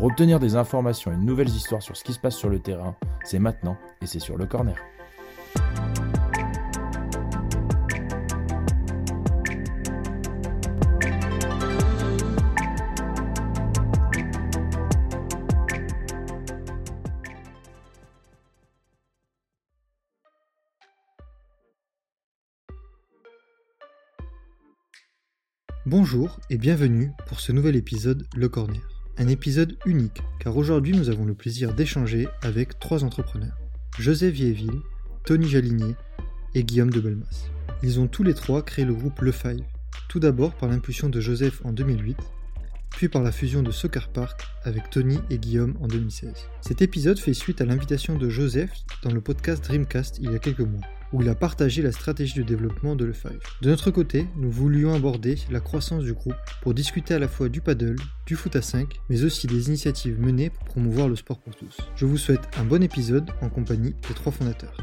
[0.00, 2.58] Pour obtenir des informations et de nouvelles histoires sur ce qui se passe sur le
[2.58, 4.74] terrain, c'est maintenant et c'est sur le corner.
[25.84, 28.99] Bonjour et bienvenue pour ce nouvel épisode Le Corner.
[29.18, 33.58] Un épisode unique, car aujourd'hui nous avons le plaisir d'échanger avec trois entrepreneurs.
[33.98, 34.80] Joseph Vieville,
[35.24, 35.94] Tony Jalinier
[36.54, 37.50] et Guillaume de Belmas.
[37.82, 39.64] Ils ont tous les trois créé le groupe Le Five,
[40.08, 42.16] tout d'abord par l'impulsion de Joseph en 2008,
[42.90, 46.32] puis par la fusion de Soccer Park avec Tony et Guillaume en 2016.
[46.60, 50.38] Cet épisode fait suite à l'invitation de Joseph dans le podcast Dreamcast il y a
[50.38, 50.80] quelques mois
[51.12, 53.40] où il a partagé la stratégie de développement de Le Five.
[53.62, 57.48] De notre côté, nous voulions aborder la croissance du groupe pour discuter à la fois
[57.48, 61.38] du paddle, du foot à 5, mais aussi des initiatives menées pour promouvoir le sport
[61.38, 61.76] pour tous.
[61.96, 64.76] Je vous souhaite un bon épisode en compagnie des trois fondateurs.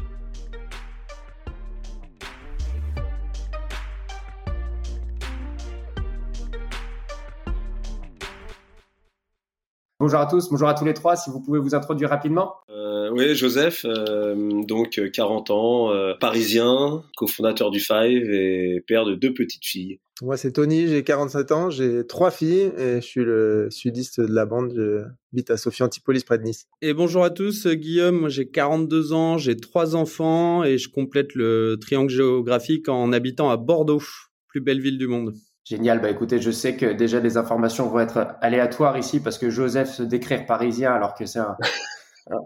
[10.00, 11.16] Bonjour à tous, bonjour à tous les trois.
[11.16, 12.54] Si vous pouvez vous introduire rapidement.
[12.70, 19.16] Euh, oui, Joseph, euh, donc 40 ans, euh, parisien, cofondateur du Five et père de
[19.16, 19.98] deux petites filles.
[20.22, 24.32] Moi, c'est Tony, j'ai 47 ans, j'ai trois filles et je suis le sudiste de
[24.32, 24.72] la bande.
[24.76, 26.68] Je habite à Sophie Antipolis près de Nice.
[26.80, 31.34] Et bonjour à tous, Guillaume, moi j'ai 42 ans, j'ai trois enfants et je complète
[31.34, 34.02] le triangle géographique en habitant à Bordeaux,
[34.46, 35.34] plus belle ville du monde.
[35.68, 36.00] Génial.
[36.00, 39.90] Bah écoutez, je sais que déjà les informations vont être aléatoires ici parce que Joseph
[39.90, 41.56] se décrire parisien alors que c'est un,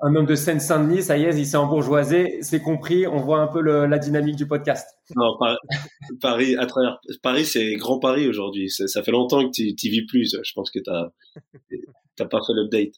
[0.03, 1.03] un homme de Seine-Saint-Denis.
[1.03, 2.39] Ça y est, il s'est embourgeoisé.
[2.41, 3.07] C'est compris.
[3.07, 4.99] On voit un peu le, la dynamique du podcast.
[5.15, 5.37] Non,
[6.21, 8.71] Paris, à travers Paris, c'est Grand Paris aujourd'hui.
[8.71, 10.37] Ça fait longtemps que tu y vis plus.
[10.43, 12.95] Je pense que tu n'as pas fait l'update.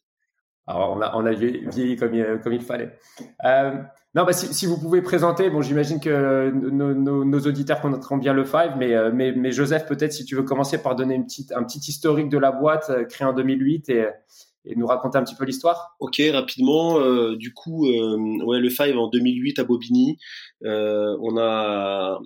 [0.66, 2.98] Alors, on a, on a vieilli comme il, comme il fallait.
[3.44, 3.72] Euh,
[4.14, 8.44] non, bah, si, vous pouvez présenter, bon, j'imagine que nos, nos, auditeurs connaîtront bien le
[8.44, 11.52] Five, mais, euh, mais, mais Joseph, peut-être si tu veux commencer par donner une petite,
[11.52, 14.06] un petit historique de la boîte euh, créée en 2008 et,
[14.66, 15.96] et nous raconter un petit peu l'histoire.
[16.00, 17.00] Ok, rapidement.
[17.00, 20.18] Euh, du coup, euh, ouais, le Five en 2008 à Bobigny,
[20.64, 22.18] euh, on a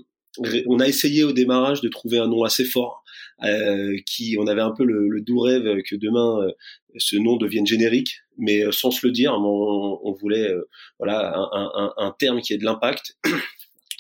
[0.67, 3.03] on a essayé au démarrage de trouver un nom assez fort,
[3.45, 6.53] euh, qui on avait un peu le, doux rêve que demain euh,
[6.97, 10.53] ce nom devienne générique, mais euh, sans se le dire, on, on voulait
[10.99, 13.17] voilà un, un, un, terme qui ait de l'impact.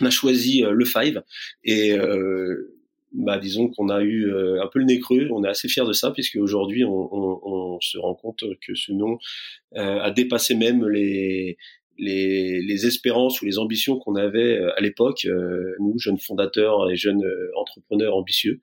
[0.00, 1.22] on a choisi le Five
[1.64, 1.96] et
[3.12, 5.28] bah, disons qu'on a eu un peu le nez creux.
[5.32, 8.74] On est assez fier de ça puisque aujourd'hui on, on, on, se rend compte que
[8.74, 9.18] ce nom
[9.74, 11.56] a dépassé même les
[12.00, 15.26] les, les, espérances ou les ambitions qu'on avait à l'époque,
[15.80, 17.24] nous, jeunes fondateurs et jeunes
[17.56, 18.60] entrepreneurs ambitieux.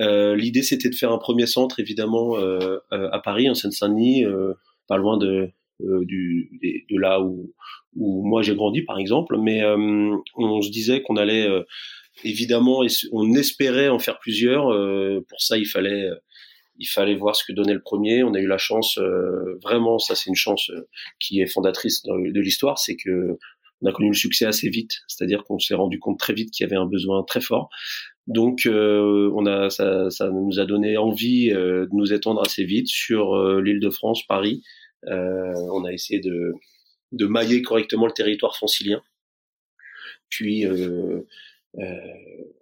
[0.00, 4.54] Euh, L'idée, c'était de faire un premier centre, évidemment, euh, à Paris, en Seine-Saint-Denis, euh,
[4.88, 5.50] pas loin de,
[5.80, 6.50] du,
[6.90, 7.52] de là où,
[7.96, 9.36] où moi j'ai grandi, par exemple.
[9.38, 9.62] Mais
[10.36, 11.48] on se disait qu'on allait,
[12.22, 14.66] évidemment, on espérait en faire plusieurs.
[15.28, 16.08] pour ça, il fallait
[16.78, 18.24] il fallait voir ce que donnait le premier.
[18.24, 20.88] On a eu la chance, euh, vraiment, ça c'est une chance euh,
[21.20, 23.38] qui est fondatrice de l'histoire, c'est que
[23.82, 26.64] on a connu le succès assez vite, c'est-à-dire qu'on s'est rendu compte très vite qu'il
[26.64, 27.68] y avait un besoin très fort.
[28.26, 32.88] Donc, euh, on a, ça, ça, nous a donné envie de nous étendre assez vite
[32.88, 34.62] sur l'île de France, Paris.
[35.06, 36.52] on a essayé de,
[37.12, 39.02] de mailler correctement le territoire francilien.
[40.30, 40.66] Puis,
[41.78, 41.84] euh,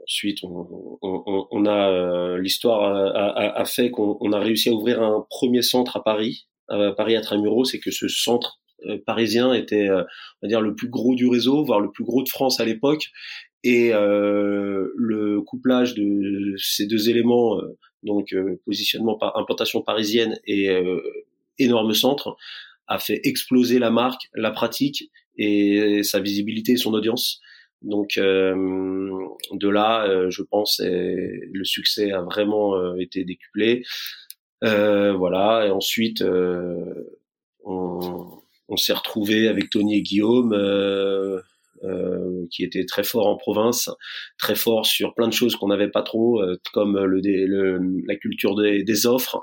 [0.05, 2.83] ensuite, on, on, on a euh, l'histoire
[3.15, 7.21] a, a, fait qu'on a réussi à ouvrir un premier centre à Paris, à Paris
[7.21, 8.62] Tramuros, c'est que ce centre euh,
[9.07, 10.05] parisien était, on
[10.43, 13.11] va dire, le plus gros du réseau, voire le plus gros de France à l'époque.
[13.65, 17.61] Et euh, le couplage de ces deux éléments,
[18.03, 18.35] donc
[18.65, 20.69] positionnement par implantation parisienne et
[21.59, 22.37] énorme centre,
[22.89, 27.41] a fait exploser la marque, la pratique et sa visibilité et son audience.
[27.83, 28.55] Donc euh,
[29.53, 33.83] de là, euh, je pense, le succès a vraiment euh, été décuplé.
[34.61, 35.67] voilà.
[35.67, 36.25] Et ensuite,
[37.65, 40.53] on, on s'est retrouvé avec Tony et Guillaume.
[41.85, 43.91] Euh, qui étaient très forts en province,
[44.39, 46.41] très forts sur plein de choses qu'on n'avait pas trop,
[46.73, 49.43] comme le, le, la culture des, offres,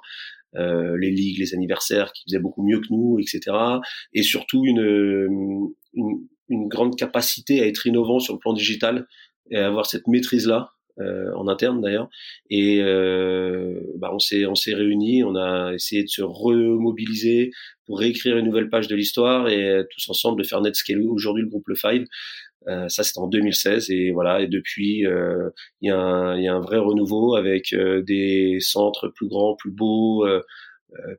[0.55, 3.55] euh, les ligues, les anniversaires, qui faisaient beaucoup mieux que nous, etc.
[4.13, 9.07] Et surtout une, une, grande capacité à être innovant sur le plan digital
[9.51, 12.09] et à avoir cette maîtrise là euh, en interne d'ailleurs.
[12.49, 17.51] Et euh, bah, on s'est on s'est réunis, on a essayé de se remobiliser
[17.85, 20.95] pour réécrire une nouvelle page de l'histoire et tous ensemble de faire net ce qu'est
[20.95, 22.05] aujourd'hui le groupe Le Five.
[22.67, 25.49] Euh, ça c'était en 2016 et voilà et depuis euh,
[25.81, 29.55] il y, a un, y a un vrai renouveau avec euh, des centres plus grands,
[29.55, 30.27] plus beaux,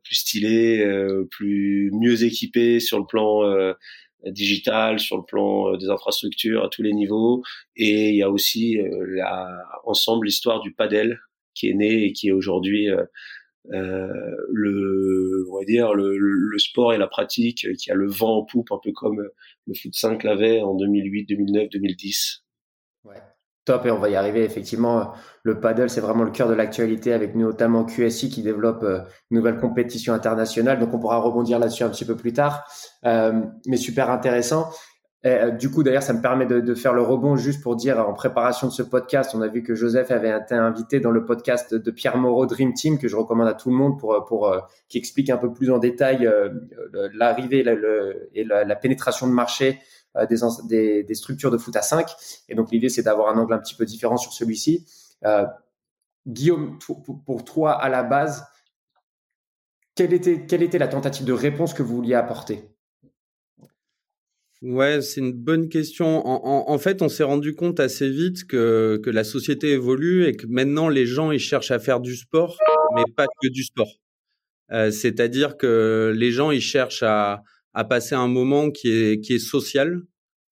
[0.03, 0.85] plus stylés,
[1.31, 3.43] plus mieux équipés sur le plan
[4.27, 7.43] digital, sur le plan euh, des infrastructures à tous les niveaux.
[7.77, 11.21] Et il y a aussi euh, la, ensemble l'histoire du padel
[11.55, 13.05] qui est né et qui est aujourd'hui euh,
[13.73, 18.39] euh, le, on va dire le, le, sport et la pratique qui a le vent
[18.39, 19.29] en poupe, un peu comme
[19.67, 22.43] le foot 5 l'avait en 2008, 2009, 2010.
[23.05, 23.17] Ouais.
[23.67, 24.43] Top, et on va y arriver.
[24.43, 25.13] Effectivement,
[25.43, 29.37] le paddle, c'est vraiment le cœur de l'actualité avec notamment QSI qui développe euh, une
[29.37, 30.79] nouvelle compétition internationale.
[30.79, 32.65] Donc, on pourra rebondir là-dessus un petit peu plus tard.
[33.05, 34.71] Euh, mais super intéressant.
[35.27, 38.15] Euh, du coup, d'ailleurs, ça me permet de, faire le rebond juste pour dire, en
[38.15, 41.75] préparation de ce podcast, on a vu que Joseph avait été invité dans le podcast
[41.75, 44.57] de Pierre Moreau Dream Team que je recommande à tout le monde pour, pour
[44.89, 46.27] qui explique un peu plus en détail
[47.13, 47.63] l'arrivée
[48.35, 52.09] et la, pénétration de marché euh, des, des, structures de foot à 5.
[52.49, 54.87] Et donc l'idée, c'est d'avoir un angle un petit peu différent sur celui-ci.
[55.25, 55.47] Euh,
[56.27, 56.79] Guillaume,
[57.25, 58.45] pour toi, à la base,
[59.95, 62.71] quelle était, quelle était la tentative de réponse que vous vouliez apporter?
[64.63, 66.27] Ouais, c'est une bonne question.
[66.27, 70.47] En fait, on s'est rendu compte assez vite que, que la société évolue et que
[70.47, 72.59] maintenant les gens ils cherchent à faire du sport,
[72.95, 73.91] mais pas que du sport.
[74.71, 77.43] Euh, C'est-à-dire que les gens ils cherchent à,
[77.75, 80.03] à passer un moment qui est, qui est social.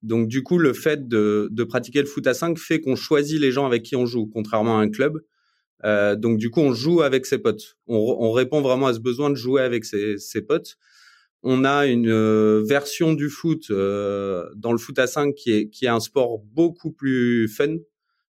[0.03, 3.41] Donc du coup, le fait de, de pratiquer le foot à 5 fait qu'on choisit
[3.41, 5.20] les gens avec qui on joue, contrairement à un club.
[5.85, 7.76] Euh, donc du coup, on joue avec ses potes.
[7.87, 10.76] On, on, répond vraiment à ce besoin de jouer avec ses, ses potes.
[11.43, 15.69] On a une euh, version du foot euh, dans le foot à 5 qui est,
[15.69, 17.76] qui est un sport beaucoup plus fun.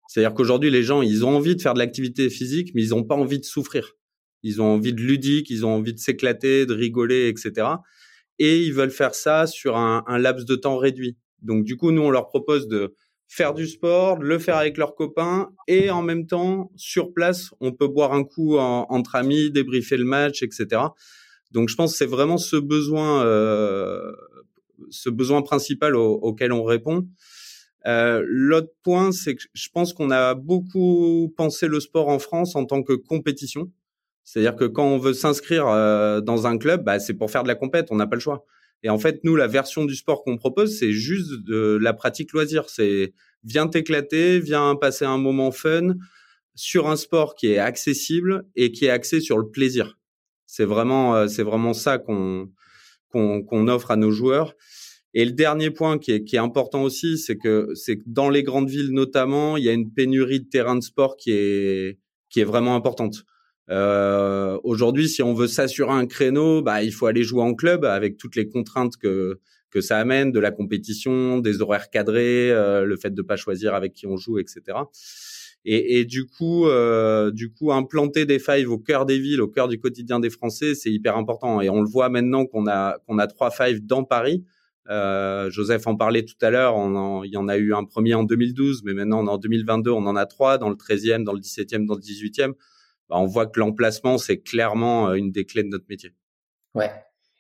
[0.08, 3.04] C'est-à-dire qu'aujourd'hui, les gens, ils ont envie de faire de l'activité physique, mais ils n'ont
[3.04, 3.94] pas envie de souffrir.
[4.42, 7.66] Ils ont envie de ludique, ils ont envie de s'éclater, de rigoler, etc
[8.38, 11.16] et ils veulent faire ça sur un, un, laps de temps réduit.
[11.42, 12.94] Donc du coup, nous, on leur propose de
[13.28, 17.50] faire du sport, de le faire avec leurs copains et en même temps, sur place,
[17.60, 20.80] on peut boire un coup entre amis, débriefer le match, etc.
[21.52, 24.12] Donc je pense que c'est vraiment ce besoin, euh,
[24.90, 27.06] ce besoin principal auquel on répond.
[27.86, 32.56] Euh, L'autre point, c'est que je pense qu'on a beaucoup pensé le sport en France
[32.56, 33.70] en tant que compétition.
[34.28, 37.48] C'est-à-dire que quand on veut s'inscrire euh, dans un club, bah, c'est pour faire de
[37.48, 38.44] la compète, on n'a pas le choix.
[38.82, 42.34] Et en fait, nous, la version du sport qu'on propose, c'est juste de la pratique
[42.34, 42.68] loisir.
[42.68, 45.94] C'est viens t'éclater, viens passer un moment fun
[46.54, 49.98] sur un sport qui est accessible et qui est axé sur le plaisir.
[50.44, 52.50] C'est vraiment, euh, c'est vraiment ça qu'on
[53.10, 54.52] qu'on offre à nos joueurs.
[55.14, 58.28] Et le dernier point qui est, qui est important aussi, c'est que c'est que dans
[58.28, 61.98] les grandes villes notamment, il y a une pénurie de terrains de sport qui est
[62.28, 63.24] qui est vraiment importante.
[63.70, 67.84] Euh, Aujourd'hui, si on veut s'assurer un créneau, bah, il faut aller jouer en club
[67.84, 72.84] avec toutes les contraintes que que ça amène, de la compétition, des horaires cadrés, euh,
[72.84, 74.78] le fait de pas choisir avec qui on joue, etc.
[75.64, 79.48] Et, et du coup, euh, du coup, implanter des fives au cœur des villes, au
[79.48, 81.60] cœur du quotidien des Français, c'est hyper important.
[81.60, 84.44] Et on le voit maintenant qu'on a qu'on a trois fives dans Paris.
[84.88, 86.74] Euh, Joseph en parlait tout à l'heure.
[87.24, 90.16] Il y en a eu un premier en 2012, mais maintenant en 2022, on en
[90.16, 92.54] a trois dans le 13e, dans le 17e, dans le 18e.
[93.08, 96.14] Bah, on voit que l'emplacement, c'est clairement euh, une des clés de notre métier.
[96.74, 96.92] Ouais.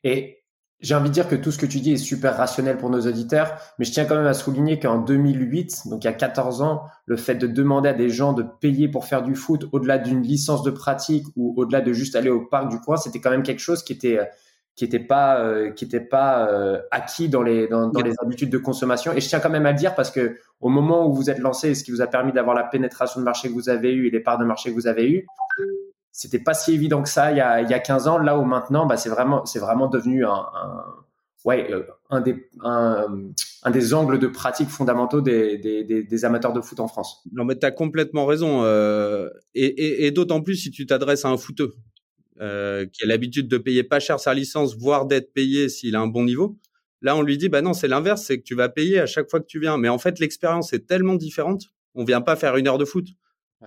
[0.04, 0.38] Et
[0.80, 3.00] j'ai envie de dire que tout ce que tu dis est super rationnel pour nos
[3.00, 6.62] auditeurs, mais je tiens quand même à souligner qu'en 2008, donc il y a 14
[6.62, 9.98] ans, le fait de demander à des gens de payer pour faire du foot au-delà
[9.98, 13.30] d'une licence de pratique ou au-delà de juste aller au parc du coin, c'était quand
[13.30, 14.24] même quelque chose qui était euh,
[14.78, 18.58] qui n'était pas euh, qui était pas euh, acquis dans les dans, les habitudes de
[18.58, 19.12] consommation.
[19.12, 21.40] Et je tiens quand même à le dire parce que au moment où vous êtes
[21.40, 24.06] lancé ce qui vous a permis d'avoir la pénétration de marché que vous avez eu
[24.06, 25.26] et les parts de marché que vous avez eu
[26.12, 28.18] c'était pas si évident que ça il y a il y a 15 ans.
[28.18, 30.46] Là où maintenant bah c'est vraiment c'est vraiment devenu un,
[31.44, 36.60] ouais euh, un des un, des angles de pratique fondamentaux des, des, des, amateurs de
[36.60, 37.24] foot en France.
[37.32, 41.24] Non mais tu as complètement raison euh, et, et, et d'autant plus si tu t'adresses
[41.24, 41.74] à un footeux
[42.40, 46.00] euh, qui a l'habitude de payer pas cher sa licence, voire d'être payé s'il a
[46.00, 46.56] un bon niveau.
[47.00, 49.30] Là, on lui dit, bah non, c'est l'inverse, c'est que tu vas payer à chaque
[49.30, 49.76] fois que tu viens.
[49.76, 51.66] Mais en fait, l'expérience est tellement différente.
[51.94, 53.06] On vient pas faire une heure de foot.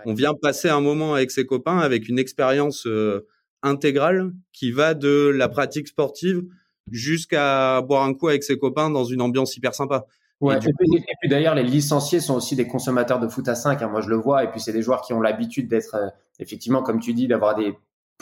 [0.06, 3.26] On vient passer un moment avec ses copains, avec une expérience euh,
[3.62, 6.42] intégrale qui va de la pratique sportive
[6.90, 10.06] jusqu'à boire un coup avec ses copains dans une ambiance hyper sympa.
[10.40, 13.80] Ouais, et, puis, puis d'ailleurs, les licenciés sont aussi des consommateurs de foot à 5.
[13.80, 14.42] Hein, moi, je le vois.
[14.42, 16.08] Et puis, c'est des joueurs qui ont l'habitude d'être, euh,
[16.40, 17.74] effectivement, comme tu dis, d'avoir des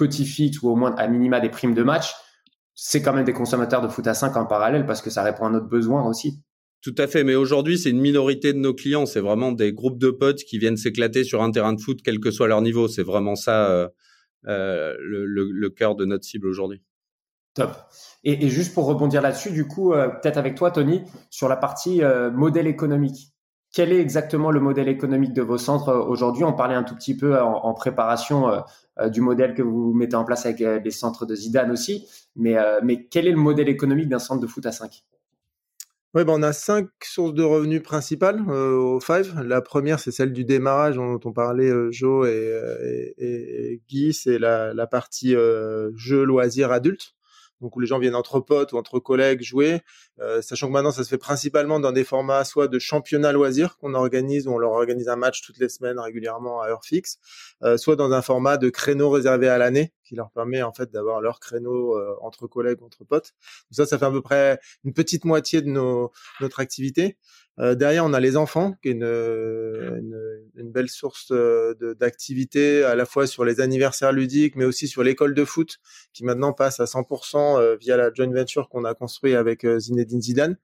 [0.06, 2.14] petit fit ou au moins à minima des primes de match,
[2.74, 5.46] c'est quand même des consommateurs de foot à 5 en parallèle parce que ça répond
[5.46, 6.42] à notre besoin aussi.
[6.82, 9.04] Tout à fait, mais aujourd'hui, c'est une minorité de nos clients.
[9.04, 12.20] C'est vraiment des groupes de potes qui viennent s'éclater sur un terrain de foot, quel
[12.20, 12.88] que soit leur niveau.
[12.88, 13.88] C'est vraiment ça euh,
[14.46, 16.82] euh, le, le, cœur de notre cible aujourd'hui.
[17.52, 17.72] Top.
[18.24, 21.56] Et, et, juste pour rebondir là-dessus, du coup, euh, peut-être avec toi, Tony, sur la
[21.56, 22.00] partie
[22.32, 23.34] modèle économique.
[23.74, 26.44] Quel est exactement le modèle économique de vos centres aujourd'hui?
[26.44, 28.48] On parlait un tout petit peu en, en préparation
[29.08, 33.06] du modèle que vous mettez en place avec les centres de Zidane aussi, mais, mais
[33.06, 35.04] quel est le modèle économique d'un centre de foot à 5
[36.12, 39.42] Ouais, ben on a cinq sources de revenus principales euh, au Five.
[39.42, 43.82] La première, c'est celle du démarrage dont on parlait euh, Joe et, euh, et, et
[43.88, 47.14] Guy, c'est la, partie euh, jeu loisirs adultes.
[47.60, 49.82] Donc où les gens viennent entre potes ou entre collègues jouer,
[50.20, 53.78] euh, sachant que maintenant ça se fait principalement dans des formats soit de championnat loisirs
[53.78, 57.18] qu'on organise, où on leur organise un match toutes les semaines régulièrement à heure fixe,
[57.62, 60.90] euh, soit dans un format de créneau réservé à l'année qui leur permet en fait
[60.90, 63.32] d'avoir leur créneau euh, entre collègues, entre potes.
[63.70, 66.10] Ça, ça fait à peu près une petite moitié de nos,
[66.40, 67.16] notre activité.
[67.58, 71.30] Derrière, on a les enfants, qui est une, belle source
[71.98, 75.78] d'activité à la fois sur les anniversaires ludiques, mais aussi sur l'école de foot,
[76.14, 80.09] qui maintenant passe à 100% euh, via la joint venture qu'on a construit avec Zinedine
[80.18, 80.56] Zidane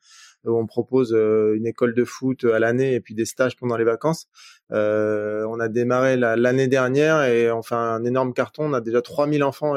[0.45, 3.85] où on propose une école de foot à l'année et puis des stages pendant les
[3.85, 4.29] vacances.
[4.73, 8.67] Euh, on a démarré l'année dernière et on fait un énorme carton.
[8.67, 9.75] On a déjà 3000 enfants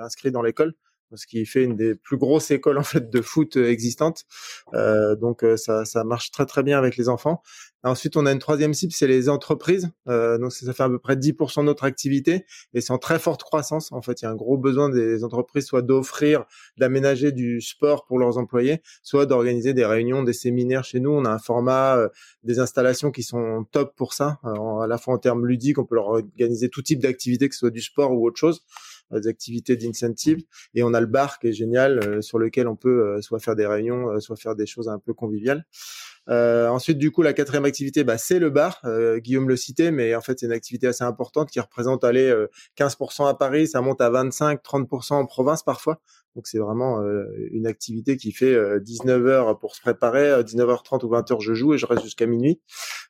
[0.00, 0.74] inscrits dans l'école
[1.16, 4.24] ce qui fait une des plus grosses écoles en fait de foot euh, existantes.
[4.74, 7.42] Euh, donc euh, ça, ça marche très très bien avec les enfants.
[7.86, 9.90] Ensuite, on a une troisième cible, c'est les entreprises.
[10.08, 13.18] Euh, donc ça fait à peu près 10% de notre activité et c'est en très
[13.18, 13.92] forte croissance.
[13.92, 16.44] En fait, il y a un gros besoin des entreprises, soit d'offrir,
[16.78, 21.10] d'aménager du sport pour leurs employés, soit d'organiser des réunions, des séminaires chez nous.
[21.10, 22.08] On a un format, euh,
[22.42, 25.94] des installations qui sont top pour ça, à la fois en termes ludiques, on peut
[25.94, 28.62] leur organiser tout type d'activité, que ce soit du sport ou autre chose
[29.12, 30.42] des activités d'incentive.
[30.74, 33.38] Et on a le bar qui est génial, euh, sur lequel on peut euh, soit
[33.38, 35.64] faire des réunions, euh, soit faire des choses un peu conviviales.
[36.28, 38.80] Euh, ensuite, du coup, la quatrième activité, bah, c'est le bar.
[38.84, 42.32] Euh, Guillaume le citait, mais en fait, c'est une activité assez importante qui représente aller
[42.76, 46.00] 15% à Paris, ça monte à 25-30% en province parfois.
[46.34, 47.00] Donc, c'est vraiment
[47.52, 51.78] une activité qui fait 19 heures pour se préparer, 19h30 ou 20h, je joue et
[51.78, 52.60] je reste jusqu'à minuit.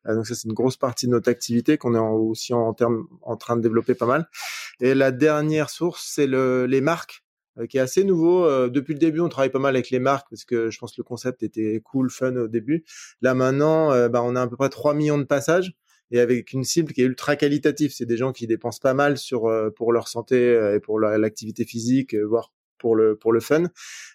[0.04, 3.36] donc, ça, c'est une grosse partie de notre activité qu'on est aussi en, termes, en
[3.36, 4.28] train de développer pas mal.
[4.80, 7.23] Et la dernière source, c'est le, les marques euh,
[7.68, 8.44] qui est assez nouveau.
[8.44, 10.92] Euh, depuis le début, on travaille pas mal avec les marques parce que je pense
[10.92, 12.84] que le concept était cool, fun au début.
[13.22, 15.74] Là maintenant, euh, bah, on a à peu près 3 millions de passages
[16.10, 17.92] et avec une cible qui est ultra qualitative.
[17.94, 22.14] C'est des gens qui dépensent pas mal sur pour leur santé et pour l'activité physique,
[22.14, 22.52] voire
[22.84, 23.64] pour le pour le fun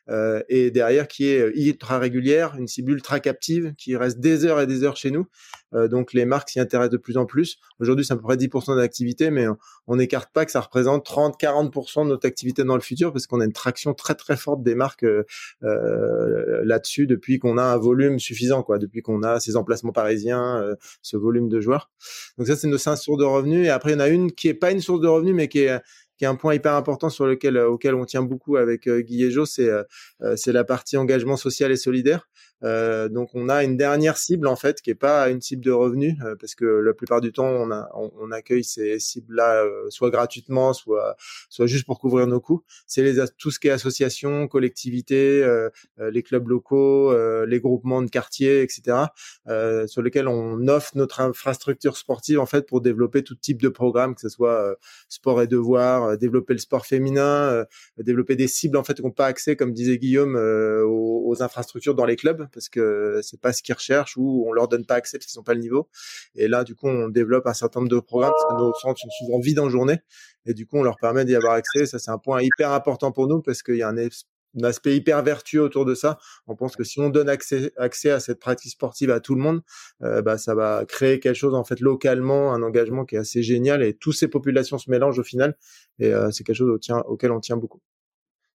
[0.10, 4.46] euh, et derrière qui est euh, ultra régulière, une cible ultra captive qui reste des
[4.46, 5.26] heures et des heures chez nous.
[5.74, 7.58] Euh, donc les marques s'y intéressent de plus en plus.
[7.80, 9.48] Aujourd'hui, c'est à peu près 10% de l'activité, mais
[9.88, 13.40] on n'écarte pas que ça représente 30-40% de notre activité dans le futur parce qu'on
[13.40, 15.06] a une traction très très forte des marques
[15.62, 21.18] là-dessus depuis qu'on a un volume suffisant, quoi, depuis qu'on a ces emplacements parisiens, ce
[21.18, 21.90] volume de joueurs.
[22.38, 23.66] Donc ça, c'est nos cinq sources de revenus.
[23.66, 25.48] Et après, il y en a une qui est pas une source de revenus, mais
[25.48, 25.80] qui est
[26.20, 29.24] qui est un point hyper important sur lequel auquel on tient beaucoup avec euh, Guy
[29.24, 29.70] et c'est
[30.36, 32.28] c'est la partie engagement social et solidaire.
[32.64, 35.72] Euh, donc on a une dernière cible en fait qui est pas une cible de
[35.72, 39.64] revenus euh, parce que la plupart du temps on, a, on, accueille ces cibles là
[39.64, 41.16] euh, soit gratuitement soit
[41.50, 42.64] soit juste pour couvrir nos coûts.
[42.86, 45.46] C'est les tout ce qui est associations, collectivités,
[45.98, 47.14] les clubs locaux,
[47.46, 49.06] les groupements de quartiers, etc.
[49.88, 54.16] sur lesquels on offre notre infrastructure sportive en fait pour développer tout type de programme
[54.16, 57.66] que ce soit sport et devoir, développer le sport féminin,
[57.98, 61.96] développer des cibles en fait qui n'ont pas accès comme disait Guillaume aux, aux infrastructures
[61.96, 64.96] dans les clubs parce que c'est pas ce qu'ils recherchent ou on leur donne pas
[64.96, 65.90] accès parce qu'ils n'ont pas le niveau.
[66.36, 69.00] Et là, du coup, on développe un certain nombre de programmes parce que nos centres
[69.00, 70.00] sont souvent vides en journée
[70.46, 71.86] et du coup, on leur permet d'y avoir accès.
[71.86, 73.98] Ça, c'est un point hyper important pour nous parce qu'il y a un,
[74.64, 76.18] aspect hyper vertueux autour de ça.
[76.48, 79.42] On pense que si on donne accès, accès à cette pratique sportive à tout le
[79.42, 79.62] monde,
[80.02, 83.44] euh, bah, ça va créer quelque chose en fait localement, un engagement qui est assez
[83.44, 85.56] génial et toutes ces populations se mélangent au final
[86.00, 87.82] et euh, c'est quelque chose auquel on tient beaucoup.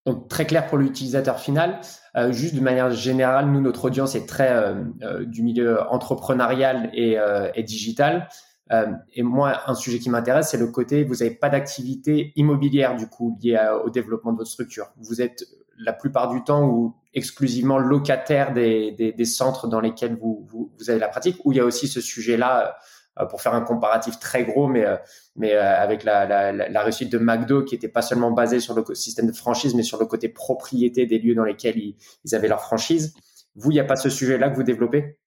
[0.05, 1.79] Donc très clair pour l'utilisateur final.
[2.15, 6.89] Euh, juste de manière générale, nous notre audience est très euh, euh, du milieu entrepreneurial
[6.93, 7.17] et,
[7.55, 8.27] et digital.
[9.13, 13.07] et moi, un sujet qui m'intéresse, c'est le côté vous n'avez pas d'activité immobilière du
[13.07, 14.87] coup liée au développement de votre structure.
[14.97, 15.45] Vous êtes
[15.77, 20.71] la plupart du temps ou exclusivement locataire des, des, des centres dans lesquels vous, vous,
[20.77, 22.71] vous, avez la pratique, ou il y a aussi ce sujet-là euh,
[23.29, 24.97] pour faire un comparatif très gros, mais euh,
[25.35, 28.83] mais euh, avec la, la, réussite de McDo qui était pas seulement basée sur le
[28.93, 32.61] système de franchise, mais sur le côté propriété des lieux dans lesquels ils, avaient leur
[32.61, 33.13] franchise.
[33.55, 35.17] Vous, il n'y a pas ce sujet-là que vous développez?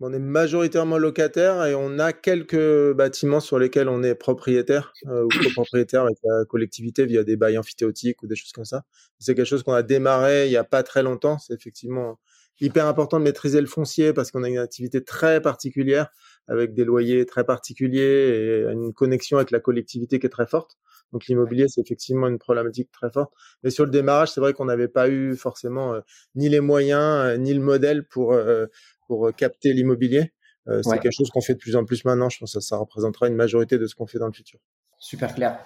[0.00, 5.24] On est majoritairement locataire et on a quelques bâtiments sur lesquels on est propriétaire euh,
[5.24, 8.82] ou copropriétaire avec la collectivité via des bails amphithéotiques ou des choses comme ça.
[9.18, 11.38] C'est quelque chose qu'on a démarré il n'y a pas très longtemps.
[11.38, 12.18] C'est effectivement
[12.60, 16.08] hyper important de maîtriser le foncier parce qu'on a une activité très particulière
[16.48, 20.76] avec des loyers très particuliers et une connexion avec la collectivité qui est très forte.
[21.12, 23.32] Donc l'immobilier, c'est effectivement une problématique très forte.
[23.62, 26.00] Mais sur le démarrage, c'est vrai qu'on n'avait pas eu forcément euh,
[26.34, 28.66] ni les moyens euh, ni le modèle pour euh,
[29.06, 30.32] pour capter l'immobilier.
[30.66, 32.28] c'est quelque chose qu'on fait de plus en plus maintenant.
[32.28, 34.58] Je pense que ça, ça représentera une majorité de ce qu'on fait dans le futur.
[34.98, 35.60] Super clair.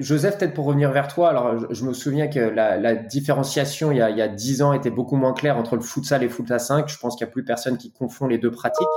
[0.00, 3.98] Joseph, peut-être pour revenir vers toi, alors je, me souviens que la, la différenciation il
[3.98, 6.28] y, a, il y a 10 ans était beaucoup moins claire entre le futsal et
[6.28, 6.88] le à 5.
[6.88, 8.88] Je pense qu'il n'y a plus personne qui confond les deux pratiques.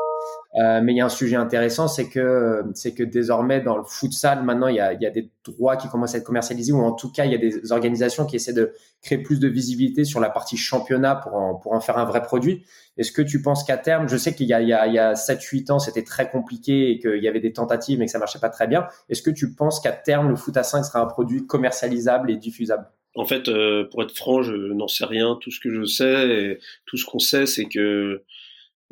[0.56, 3.84] Euh, mais il y a un sujet intéressant, c'est que c'est que désormais dans le
[3.86, 7.10] futsal, maintenant il y, a, des droits qui commencent à être commercialisés, ou en tout
[7.10, 10.30] cas il y a des organisations qui essaient de créer plus de visibilité sur la
[10.30, 12.66] partie championnat pour en, pour en faire un vrai produit.
[12.98, 16.04] Est-ce que tu penses qu'à terme, je sais qu'il y a, a 7-8 ans c'était
[16.04, 18.88] très compliqué et qu'il y avait des tentatives mais que ça marchait pas très bien.
[19.08, 22.36] Est-ce que tu penses qu'à terme le foot à 5 sera un produit commercialisable et
[22.36, 22.88] diffusable?
[23.16, 25.38] En fait, euh, pour être franc, je n'en sais rien.
[25.42, 28.24] Tout ce que je sais, et tout ce qu'on sait, c'est que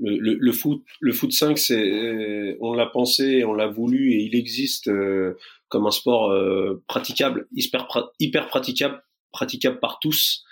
[0.02, 4.36] le, le, foot, le foot 5, c'est, on l'a pensé, on l'a voulu et il
[4.36, 5.36] existe euh,
[5.68, 7.88] comme un sport euh, praticable, hyper,
[8.20, 9.02] hyper praticable,
[9.32, 10.44] praticable par tous,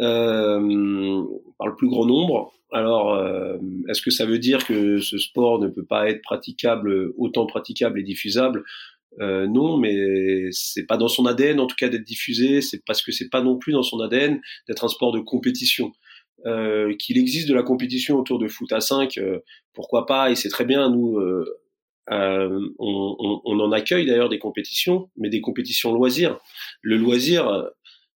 [0.00, 1.22] euh,
[1.58, 2.52] par le plus grand nombre.
[2.70, 3.56] Alors, euh,
[3.88, 7.98] est-ce que ça veut dire que ce sport ne peut pas être praticable, autant praticable
[7.98, 8.64] et diffusable?
[9.20, 12.60] Euh, non, mais c'est pas dans son ADN en tout cas d'être diffusé.
[12.60, 15.92] C'est parce que c'est pas non plus dans son ADN d'être un sport de compétition.
[16.46, 19.40] Euh, qu'il existe de la compétition autour de foot à 5, euh,
[19.74, 21.44] pourquoi pas, et c'est très bien, nous, euh,
[22.08, 26.38] on, on, on, en accueille d'ailleurs des compétitions, mais des compétitions loisirs.
[26.80, 27.68] Le loisir,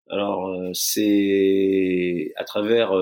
[0.10, 2.94] alors c'est à travers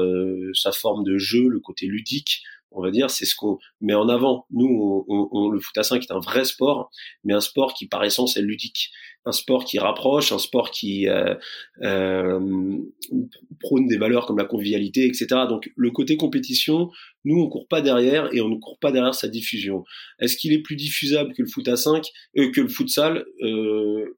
[0.53, 4.09] sa forme de jeu, le côté ludique, on va dire, c'est ce qu'on met en
[4.09, 4.45] avant.
[4.51, 6.89] Nous, on, le foot à 5 est un vrai sport,
[7.23, 8.91] mais un sport qui par essence est ludique,
[9.25, 11.35] un sport qui rapproche, un sport qui euh,
[11.81, 12.77] euh,
[13.59, 15.27] prône des valeurs comme la convivialité, etc.
[15.47, 16.89] Donc le côté compétition,
[17.25, 19.83] nous on court pas derrière et on ne court pas derrière sa diffusion.
[20.19, 22.05] Est-ce qu'il est plus diffusable que le foot à 5,
[22.37, 23.25] euh, que le futsal?
[23.41, 24.17] Euh,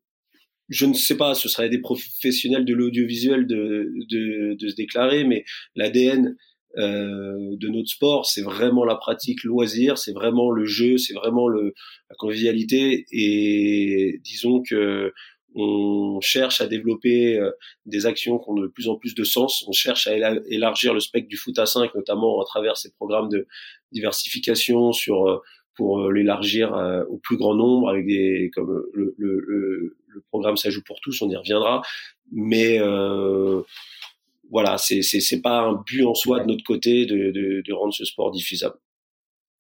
[0.70, 5.26] je ne sais pas, ce serait des professionnels de l'audiovisuel de, de, de, se déclarer,
[5.26, 5.44] mais
[5.76, 6.38] l'ADN
[6.78, 11.48] euh, de notre sport, c'est vraiment la pratique loisir, c'est vraiment le jeu, c'est vraiment
[11.48, 11.74] le,
[12.10, 13.06] la convivialité.
[13.12, 15.14] Et disons que
[15.54, 17.52] on cherche à développer euh,
[17.86, 19.66] des actions qui ont de plus en plus de sens.
[19.68, 20.14] On cherche à
[20.48, 23.48] élargir le spectre du foot à 5, notamment à travers ces programmes de
[23.92, 25.40] diversification sur euh,
[25.76, 26.74] pour l'élargir
[27.10, 31.22] au plus grand nombre avec des comme le, le, le, le programme ça pour tous,
[31.22, 31.82] on y reviendra.
[32.32, 33.62] Mais euh,
[34.52, 37.94] voilà, c'est c'est pas un but en soi de notre côté de, de, de rendre
[37.94, 38.76] ce sport diffusable.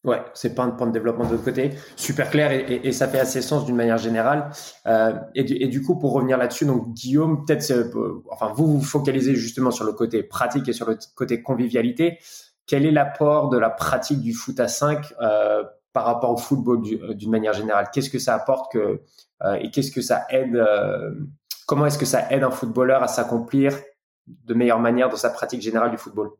[0.03, 1.71] Ouais, c'est pas un point de développement de notre côté.
[1.95, 4.49] Super clair et, et, ça fait assez sens d'une manière générale.
[4.87, 8.65] Euh, et, du, et, du, coup, pour revenir là-dessus, donc Guillaume, peut-être, euh, enfin vous
[8.65, 12.17] vous focalisez justement sur le côté pratique et sur le côté convivialité.
[12.65, 16.81] Quel est l'apport de la pratique du foot à 5 euh, par rapport au football
[16.83, 17.89] euh, d'une manière générale?
[17.93, 19.01] Qu'est-ce que ça apporte que
[19.59, 20.63] et qu'est-ce que ça aide
[21.65, 23.73] Comment est-ce que ça aide un footballeur à s'accomplir
[24.27, 26.31] de meilleure manière dans sa pratique générale du football.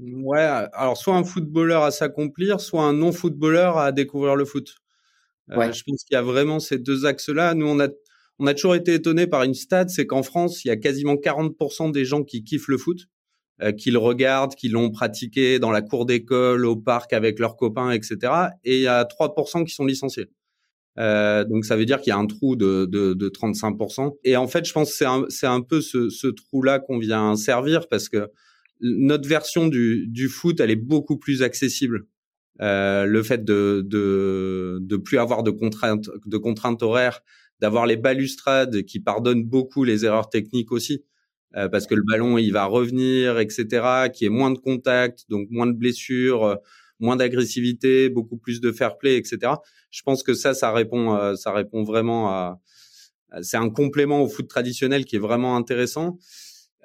[0.00, 4.76] Ouais, alors soit un footballeur à s'accomplir, soit un non-footballeur à découvrir le foot.
[5.50, 5.72] Euh, ouais.
[5.72, 7.54] Je pense qu'il y a vraiment ces deux axes-là.
[7.54, 7.88] Nous, on a,
[8.38, 11.14] on a toujours été étonnés par une stat, c'est qu'en France, il y a quasiment
[11.14, 13.08] 40% des gens qui kiffent le foot,
[13.62, 17.56] euh, qui le regardent, qui l'ont pratiqué dans la cour d'école, au parc avec leurs
[17.56, 18.18] copains, etc.
[18.64, 20.30] Et il y a 3% qui sont licenciés.
[20.98, 24.16] Euh, donc ça veut dire qu'il y a un trou de, de, de 35%.
[24.24, 24.96] Et en fait, je pense que
[25.28, 28.28] c'est un, un peu ce, ce trou-là qu'on vient servir parce que
[28.80, 32.06] notre version du, du foot, elle est beaucoup plus accessible.
[32.60, 37.20] Euh, le fait de, de de plus avoir de contraintes de contraintes horaires,
[37.60, 41.02] d'avoir les balustrades qui pardonnent beaucoup les erreurs techniques aussi,
[41.56, 44.10] euh, parce que le ballon il va revenir, etc.
[44.12, 46.58] Qui est moins de contact, donc moins de blessures,
[47.00, 49.54] moins d'agressivité, beaucoup plus de fair play, etc
[49.90, 52.60] je pense que ça, ça répond, euh, ça répond vraiment à.
[53.42, 56.18] C'est un complément au foot traditionnel qui est vraiment intéressant.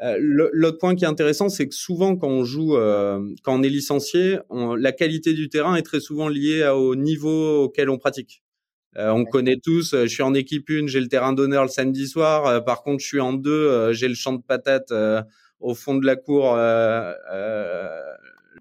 [0.04, 3.64] Euh, l'autre point qui est intéressant, c'est que souvent quand on joue, euh, quand on
[3.64, 8.44] est licencié, la qualité du terrain est très souvent liée au niveau auquel on pratique.
[8.96, 12.64] on connaît tous, je suis en équipe 1, j'ai le terrain d'honneur le samedi soir.
[12.64, 14.94] par contre, je suis en deux, j'ai le champ de patates
[15.60, 16.56] au fond de la cour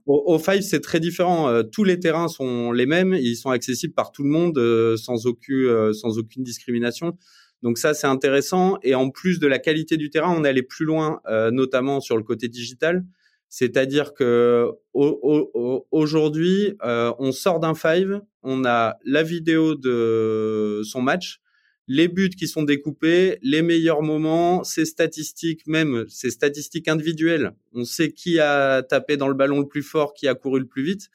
[0.06, 1.48] au, au Five, c'est très différent.
[1.48, 4.96] Euh, tous les terrains sont les mêmes, ils sont accessibles par tout le monde euh,
[4.96, 7.16] sans aucune euh, sans aucune discrimination.
[7.62, 8.78] Donc ça, c'est intéressant.
[8.82, 12.22] Et en plus de la qualité du terrain, on allé plus loin, notamment sur le
[12.22, 13.06] côté digital.
[13.48, 21.40] C'est-à-dire que aujourd'hui, on sort d'un five, on a la vidéo de son match,
[21.86, 27.52] les buts qui sont découpés, les meilleurs moments, ces statistiques, même ces statistiques individuelles.
[27.72, 30.66] On sait qui a tapé dans le ballon le plus fort, qui a couru le
[30.66, 31.10] plus vite.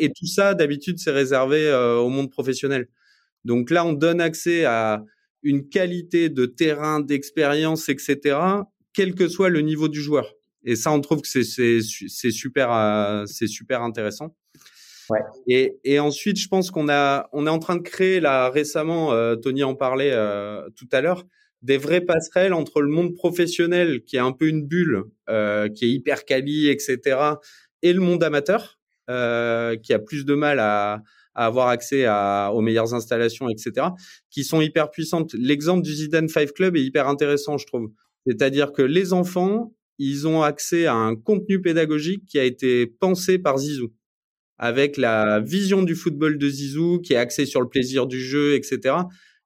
[0.00, 2.88] Et, tout ça, d'habitude, c'est réservé euh, au monde professionnel.
[3.44, 5.04] Donc là, on donne accès à
[5.44, 8.38] une qualité de terrain, d'expérience, etc.,
[8.92, 10.34] quel que soit le niveau du joueur.
[10.64, 14.34] Et ça, on trouve que c'est super, euh, c'est super intéressant.
[15.10, 15.20] Ouais.
[15.46, 19.12] Et, et, ensuite, je pense qu'on a, on est en train de créer là récemment,
[19.12, 21.24] euh, Tony en parlait euh, tout à l'heure,
[21.62, 25.86] des vraies passerelles entre le monde professionnel qui est un peu une bulle, euh, qui
[25.86, 27.18] est hyper quali, etc.,
[27.82, 31.02] et le monde amateur euh, qui a plus de mal à,
[31.34, 33.88] à avoir accès à, aux meilleures installations, etc.,
[34.30, 35.32] qui sont hyper puissantes.
[35.34, 37.90] L'exemple du Zidane Five Club est hyper intéressant, je trouve.
[38.26, 43.38] C'est-à-dire que les enfants, ils ont accès à un contenu pédagogique qui a été pensé
[43.38, 43.92] par Zizou
[44.58, 48.54] avec la vision du football de Zizou qui est axée sur le plaisir du jeu,
[48.54, 48.96] etc.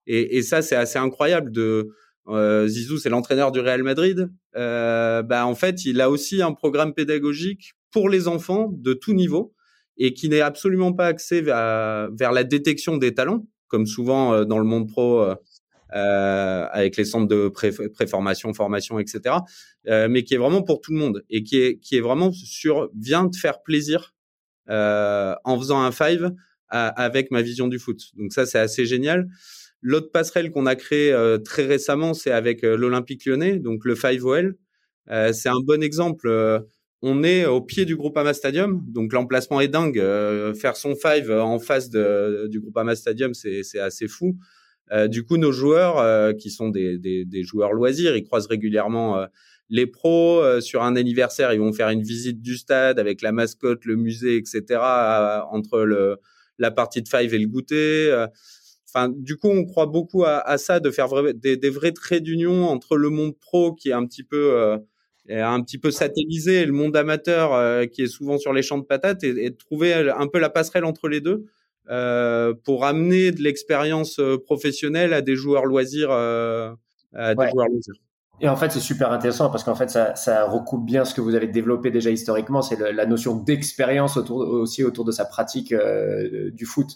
[0.06, 1.52] Et, et ça, c'est assez incroyable.
[1.52, 1.90] De
[2.28, 4.30] euh, Zizou, c'est l'entraîneur du Real Madrid.
[4.56, 9.12] Euh, bah, en fait, il a aussi un programme pédagogique pour les enfants de tout
[9.12, 9.54] niveau
[9.98, 14.44] et qui n'est absolument pas axé vers, vers, la détection des talents, comme souvent euh,
[14.44, 15.20] dans le monde pro.
[15.20, 15.34] Euh,
[15.94, 19.36] euh, avec les centres de pré préformation, formation, etc.
[19.88, 22.32] Euh, mais qui est vraiment pour tout le monde et qui est qui est vraiment
[22.32, 24.14] sur vient te faire plaisir
[24.68, 26.32] en faisant un five
[26.68, 28.00] avec ma vision du foot.
[28.16, 29.28] Donc ça, c'est assez génial.
[29.82, 33.96] L'autre passerelle qu'on a créé euh, très récemment, c'est avec euh, l'Olympique lyonnais, donc le
[33.96, 34.56] Five OL.
[35.32, 36.30] c'est un bon exemple.
[37.02, 40.00] on est au pied du Groupama Stadium, donc l'emplacement est dingue.
[40.54, 44.38] faire son five en face de, du Groupama Stadium, c'est assez fou.
[45.08, 49.26] du coup, nos joueurs, qui sont des, des, des, joueurs loisirs, ils croisent régulièrement
[49.72, 53.32] les pros, euh, sur un anniversaire, ils vont faire une visite du stade avec la
[53.32, 54.80] mascotte, le musée, etc.
[55.50, 56.18] entre le,
[56.58, 58.10] la partie de five et le goûter.
[58.10, 58.28] Euh.
[58.88, 62.22] Enfin, du coup, on croit beaucoup à, à ça, de faire des, des, vrais traits
[62.22, 64.78] d'union entre le monde pro qui est un petit peu
[65.30, 68.62] euh, un petit peu satellisé et le monde amateur euh, qui est souvent sur les
[68.62, 71.44] champs de patates et, et, de trouver un peu la passerelle entre les deux
[71.90, 76.74] euh, pour amener de l'expérience professionnelle à des joueurs loisirs, à
[77.14, 78.01] des joueurs loisirs.
[78.40, 81.34] Et en fait, c'est super intéressant parce qu'en fait, ça, recoupe bien ce que vous
[81.34, 86.50] avez développé déjà historiquement, c'est la notion d'expérience autour, aussi autour de sa pratique euh,
[86.50, 86.88] du foot.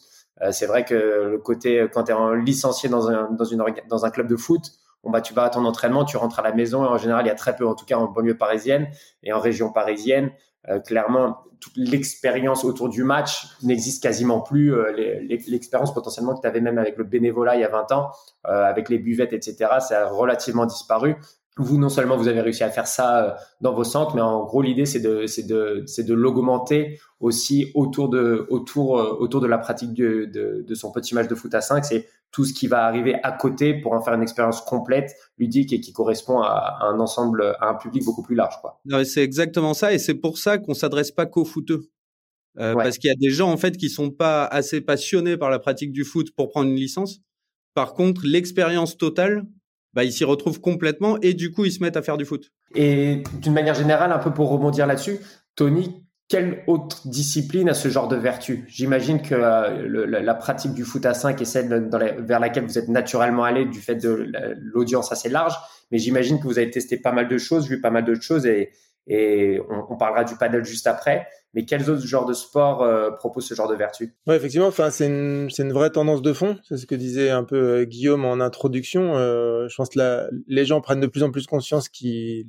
[0.43, 4.05] Euh, c'est vrai que le côté, quand tu es licencié dans un, dans, une, dans
[4.05, 4.73] un club de foot,
[5.05, 7.25] bon, bah, tu vas à ton entraînement, tu rentres à la maison, et en général,
[7.25, 8.89] il y a très peu, en tout cas en banlieue parisienne
[9.23, 10.31] et en région parisienne,
[10.69, 14.75] euh, clairement, toute l'expérience autour du match n'existe quasiment plus.
[14.75, 14.93] Euh,
[15.49, 18.11] l'expérience potentiellement que tu avais même avec le bénévolat il y a 20 ans,
[18.47, 21.17] euh, avec les buvettes, etc., ça a relativement disparu.
[21.59, 24.61] Vous, non seulement vous avez réussi à faire ça dans vos centres, mais en gros,
[24.61, 29.57] l'idée, c'est de, c'est de, c'est de l'augmenter aussi autour de, autour, autour de la
[29.57, 31.85] pratique de, de, de son petit match de foot à 5.
[31.85, 35.73] C'est tout ce qui va arriver à côté pour en faire une expérience complète, ludique
[35.73, 38.57] et qui correspond à, un ensemble, à un public beaucoup plus large.
[38.61, 38.79] Quoi.
[39.05, 41.89] C'est exactement ça et c'est pour ça qu'on s'adresse pas qu'aux footeux.
[42.59, 45.51] Euh, Parce qu'il y a des gens en fait qui sont pas assez passionnés par
[45.51, 47.21] la pratique du foot pour prendre une licence.
[47.75, 49.47] Par contre, l'expérience totale,
[49.97, 52.53] bah, ils s'y retrouvent complètement et du coup ils se mettent à faire du foot.
[52.75, 55.19] Et d'une manière générale, un peu pour rebondir là-dessus,
[55.57, 58.67] Tony, quelle autre discipline a ce genre de vertu?
[58.69, 62.89] J'imagine que euh, la, pratique du foot à 5 est celle vers laquelle vous êtes
[62.89, 65.55] naturellement allé du fait de l'audience assez large,
[65.91, 68.45] mais j'imagine que vous avez testé pas mal de choses, vu pas mal de choses,
[68.45, 68.71] et,
[69.71, 71.27] on, on, parlera du paddle juste après.
[71.57, 75.07] Mais quels autres genres de sports euh, proposent ce genre de vertu Oui, effectivement, c'est
[75.07, 76.57] une, vraie tendance de fond.
[76.63, 79.15] C'est ce que disait un peu euh, Guillaume en introduction.
[79.15, 82.47] je pense que les gens prennent de plus en plus conscience qu'ils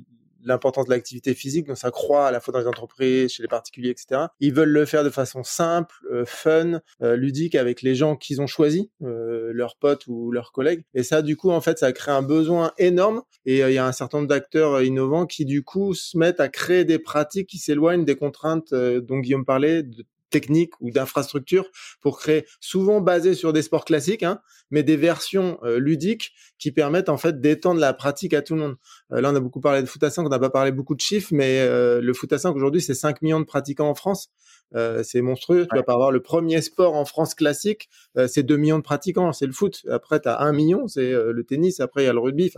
[0.48, 3.48] l'importance de l'activité physique, donc ça croît à la fois dans les entreprises, chez les
[3.48, 4.26] particuliers, etc.
[4.40, 8.40] Ils veulent le faire de façon simple, euh, fun, euh, ludique avec les gens qu'ils
[8.40, 10.84] ont choisis, euh, leurs potes ou leurs collègues.
[10.94, 13.22] Et ça, du coup, en fait, ça crée un besoin énorme.
[13.44, 16.48] Et il y a un certain nombre d'acteurs innovants qui, du coup, se mettent à
[16.48, 19.84] créer des pratiques qui s'éloignent des contraintes dont Guillaume parlait,
[20.30, 21.66] technique ou d'infrastructure
[22.00, 26.72] pour créer souvent basé sur des sports classiques, hein, mais des versions euh, ludiques qui
[26.72, 28.76] permettent en fait d'étendre la pratique à tout le monde.
[29.12, 30.94] Euh, là, on a beaucoup parlé de foot à 5, on n'a pas parlé beaucoup
[30.94, 33.94] de chiffres, mais euh, le foot à 5 aujourd'hui, c'est 5 millions de pratiquants en
[33.94, 34.30] France.
[34.74, 35.66] Euh, c'est monstrueux.
[35.70, 38.82] Tu vas pas avoir le premier sport en France classique, euh, c'est 2 millions de
[38.82, 39.84] pratiquants, c'est le foot.
[39.90, 41.80] Après, tu as 1 million, c'est euh, le tennis.
[41.80, 42.50] Après, il y a le rugby.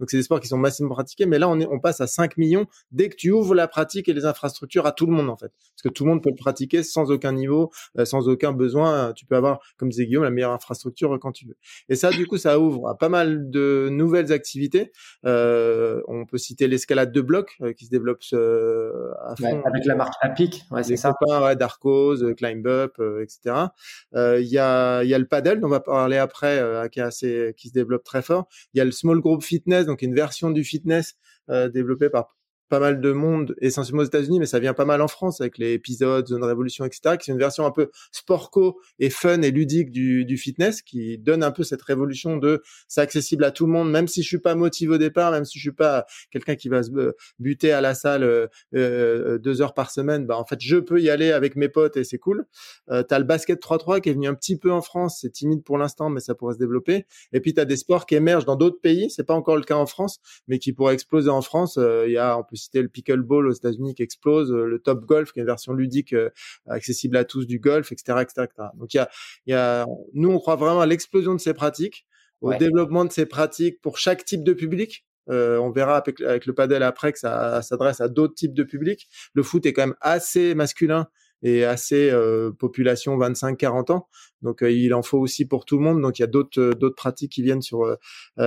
[0.00, 1.26] donc, c'est des sports qui sont massivement pratiqués.
[1.26, 4.08] Mais là, on, est, on passe à 5 millions dès que tu ouvres la pratique
[4.08, 5.52] et les infrastructures à tout le monde, en fait.
[5.74, 7.70] Parce que tout le monde peut le pratiquer sans aucun niveau,
[8.04, 9.12] sans aucun besoin.
[9.12, 11.56] Tu peux avoir, comme disait Guillaume, la meilleure infrastructure quand tu veux.
[11.88, 14.90] Et ça, du coup, ça ouvre à pas mal de nouvelles activités.
[15.24, 19.62] on peut citer l'escalade de blocs qui se développe à fond.
[19.64, 21.12] avec la marque Apic, ouais, c'est ça.
[21.18, 23.66] Copains, ouais, Darkos, Climb Up, etc.
[24.14, 27.54] Il y a y a le paddle dont on va parler après qui, est assez,
[27.56, 28.48] qui se développe très fort.
[28.74, 31.16] Il y a le small group fitness, donc une version du fitness
[31.50, 32.36] euh, développée par
[32.68, 35.58] pas mal de monde, essentiellement aux États-Unis, mais ça vient pas mal en France avec
[35.58, 39.50] les épisodes, Zone Révolution, etc., qui est une version un peu sportco et fun et
[39.50, 43.66] ludique du, du fitness, qui donne un peu cette révolution de c'est accessible à tout
[43.66, 46.06] le monde, même si je suis pas motivé au départ, même si je suis pas
[46.30, 46.90] quelqu'un qui va se
[47.38, 51.00] buter à la salle euh, euh deux heures par semaine, bah en fait je peux
[51.00, 52.46] y aller avec mes potes et c'est cool.
[52.90, 55.62] Euh, t'as le basket 3-3 qui est venu un petit peu en France, c'est timide
[55.62, 57.06] pour l'instant, mais ça pourrait se développer.
[57.32, 59.76] Et puis t'as des sports qui émergent dans d'autres pays, c'est pas encore le cas
[59.76, 61.78] en France, mais qui pourraient exploser en France.
[61.78, 64.78] Euh, il y a en plus citer le pickleball aux États-Unis qui explose, euh, le
[64.78, 66.30] top golf qui est une version ludique euh,
[66.66, 69.08] accessible à tous du golf, etc., etc., Donc il y a,
[69.46, 72.06] y a, nous on croit vraiment à l'explosion de ces pratiques,
[72.40, 75.04] au développement de ces pratiques pour chaque type de public.
[75.28, 78.62] Euh, on verra avec, avec, le padel après que ça s'adresse à d'autres types de
[78.62, 79.08] publics.
[79.34, 81.08] Le foot est quand même assez masculin
[81.42, 84.08] et assez euh, population 25-40 ans.
[84.42, 86.00] Donc euh, il en faut aussi pour tout le monde.
[86.00, 87.96] Donc il y a d'autres euh, d'autres pratiques qui viennent sur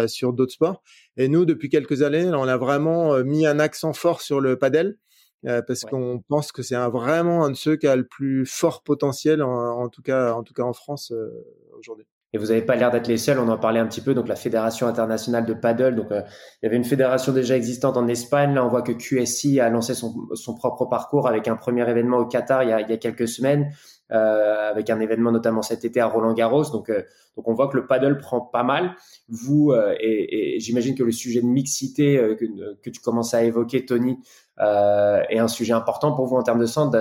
[0.08, 0.84] sur d'autres sports.
[1.18, 4.98] Et nous depuis quelques années, on a vraiment mis un accent fort sur le padel.
[5.44, 9.42] parce qu'on pense que c'est vraiment un de ceux qui a le plus fort potentiel,
[9.42, 11.14] en, tout cas, en tout cas en France
[11.78, 12.06] aujourd'hui.
[12.34, 13.40] Et vous n'avez pas l'air d'être les seuls.
[13.40, 14.14] On en parlait un petit peu.
[14.14, 15.96] Donc la Fédération internationale de paddle.
[15.96, 16.24] Donc il
[16.64, 18.54] y avait une fédération déjà existante en Espagne.
[18.54, 22.18] Là, on voit que QSI a lancé son, son propre parcours avec un premier événement
[22.18, 23.72] au Qatar il y a, il y a quelques semaines,
[24.12, 26.72] euh, avec un événement notamment cet été à Roland Garros.
[26.72, 26.92] Donc
[27.36, 28.96] donc on voit que le paddle prend pas mal.
[29.28, 33.86] Vous et, et j'imagine que le sujet de mixité que, que, tu commences à évoquer,
[33.86, 34.18] Tony,
[34.62, 36.92] euh, est un sujet important pour vous en termes de centre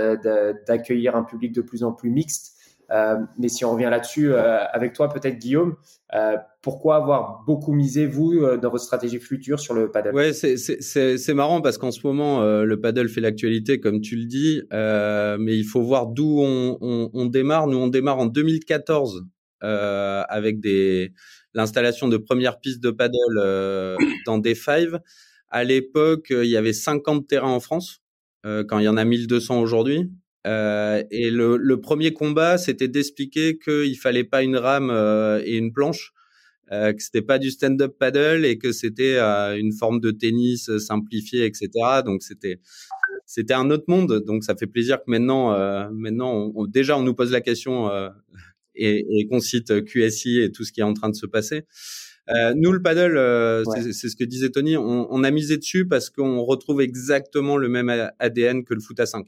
[0.67, 2.57] d'accueillir un public de plus en plus mixte.
[2.93, 5.77] Euh, mais si on revient là-dessus euh, avec toi, peut-être Guillaume,
[6.15, 10.15] euh, pourquoi avoir beaucoup misé, vous, dans votre stratégie future sur le paddle?
[10.15, 14.63] Ouais, c'est marrant parce qu'en ce moment, le paddle fait l'actualité, comme tu le dis,
[14.71, 17.67] mais il faut voir d'où on, on, on, démarre.
[17.67, 19.25] Nous, on démarre en 2014
[19.61, 21.13] avec des
[21.55, 25.01] l'installation de premières pistes de paddle dans des five.
[25.49, 28.03] À l'époque, il y avait 50 terrains en France,
[28.45, 30.11] quand il y en a 1200 aujourd'hui.
[30.47, 35.57] Euh, et le, le, premier combat, c'était d'expliquer qu'il fallait pas une rame euh, et
[35.57, 36.15] une planche,
[36.73, 40.69] euh, que c'était pas du stand-up paddle et que c'était euh, une forme de tennis
[40.69, 41.69] euh, simplifié, etc.
[42.05, 42.61] Donc c'était
[43.27, 44.23] c'était un autre monde.
[44.25, 45.51] Donc ça fait plaisir que maintenant,
[45.93, 47.91] maintenant, on, déjà, on nous pose la question
[48.75, 51.65] et, et qu'on cite QSI et tout ce qui est en train de se passer.
[52.29, 53.17] Euh, nous, le paddle,
[53.93, 57.69] c'est ce que disait Tony, on, on, a misé dessus parce qu'on retrouve exactement le
[57.69, 59.27] même ADN que le foot à 5.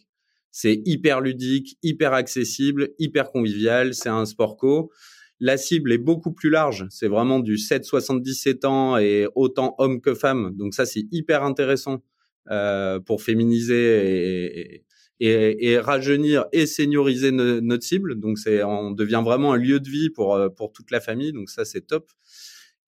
[0.52, 3.94] C'est hyper ludique, hyper accessible, hyper convivial.
[3.94, 4.92] C'est un sport co.
[5.40, 6.86] La cible est beaucoup plus large.
[6.90, 10.54] C'est vraiment du 7-77 ans et autant hommes que femmes.
[10.56, 12.04] Donc ça, c'est hyper intéressant
[12.50, 14.84] euh, pour féminiser et,
[15.20, 18.20] et, et, rajeunir et senioriser notre cible.
[18.20, 21.32] Donc c'est, on devient vraiment un lieu de vie pour euh, pour toute la famille.
[21.32, 22.10] Donc ça, c'est top.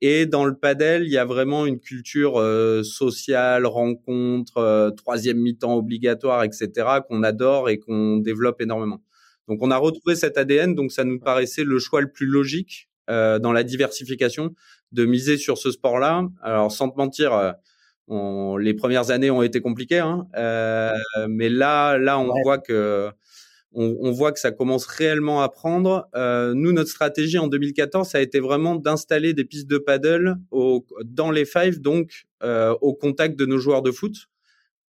[0.00, 5.38] Et dans le padel, il y a vraiment une culture euh, sociale, rencontre, euh, troisième
[5.38, 6.68] mi-temps obligatoire, etc.,
[7.08, 9.00] qu'on adore et qu'on développe énormément.
[9.48, 12.88] Donc on a retrouvé cet ADN, donc ça nous paraissait le choix le plus logique
[13.10, 14.54] euh, dans la diversification
[14.92, 16.28] de miser sur ce sport-là.
[16.42, 17.54] Alors sans te mentir,
[18.08, 20.26] on, les premières années ont été compliquées, hein,
[21.28, 23.10] mais là, là, on voit que
[23.74, 26.08] on, on, voit que ça commence réellement à prendre.
[26.14, 30.36] Euh, nous, notre stratégie en 2014, ça a été vraiment d'installer des pistes de paddle
[30.50, 34.14] au, dans les fives, donc euh, au contact de nos joueurs de foot,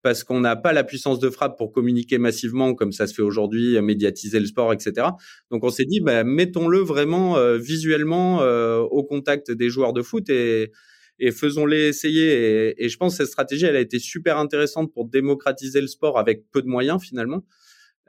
[0.04, 3.22] parce qu'on n'a pas la puissance de frappe pour communiquer massivement comme ça se fait
[3.22, 5.08] aujourd'hui, médiatiser le sport, etc.
[5.50, 10.02] Donc on s'est dit, bah, mettons-le vraiment euh, visuellement euh, au contact des joueurs de
[10.02, 10.72] foot et,
[11.20, 12.34] et faisons-les essayer.
[12.70, 15.88] Et, et, je pense que cette stratégie, elle a été super intéressante pour démocratiser le
[15.88, 17.46] sport avec peu de moyens finalement.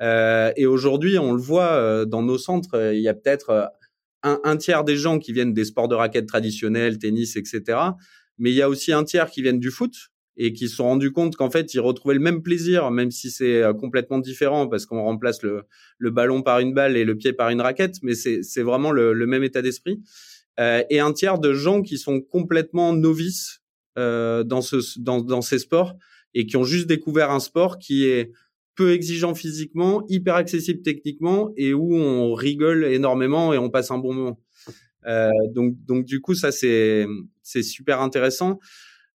[0.01, 3.71] Euh, et aujourd'hui, on le voit euh, dans nos centres, euh, il y a peut-être
[4.23, 7.79] un, tiers des gens qui viennent des sports de raquettes traditionnels, tennis, etc.
[8.39, 9.95] Mais il y a aussi un tiers qui viennent du foot
[10.37, 13.31] et qui se sont rendus compte qu'en fait, ils retrouvaient le même plaisir, même si
[13.31, 15.67] c'est complètement différent parce qu'on remplace le,
[16.11, 19.45] ballon par une balle et le pied par une raquette, mais c'est vraiment le, même
[19.45, 20.01] état d'esprit.
[20.59, 23.61] Et un tiers de gens qui sont complètement novices
[23.97, 25.97] euh, dans, ce, dans ces sports
[26.35, 28.33] et qui ont juste découvert un sport qui est
[28.77, 33.99] peu exigeant physiquement, hyper accessible techniquement et où on rigole énormément et on passe un
[33.99, 34.41] bon moment.
[35.07, 37.07] Euh, donc, donc du coup, ça c'est
[37.43, 38.59] c'est super intéressant.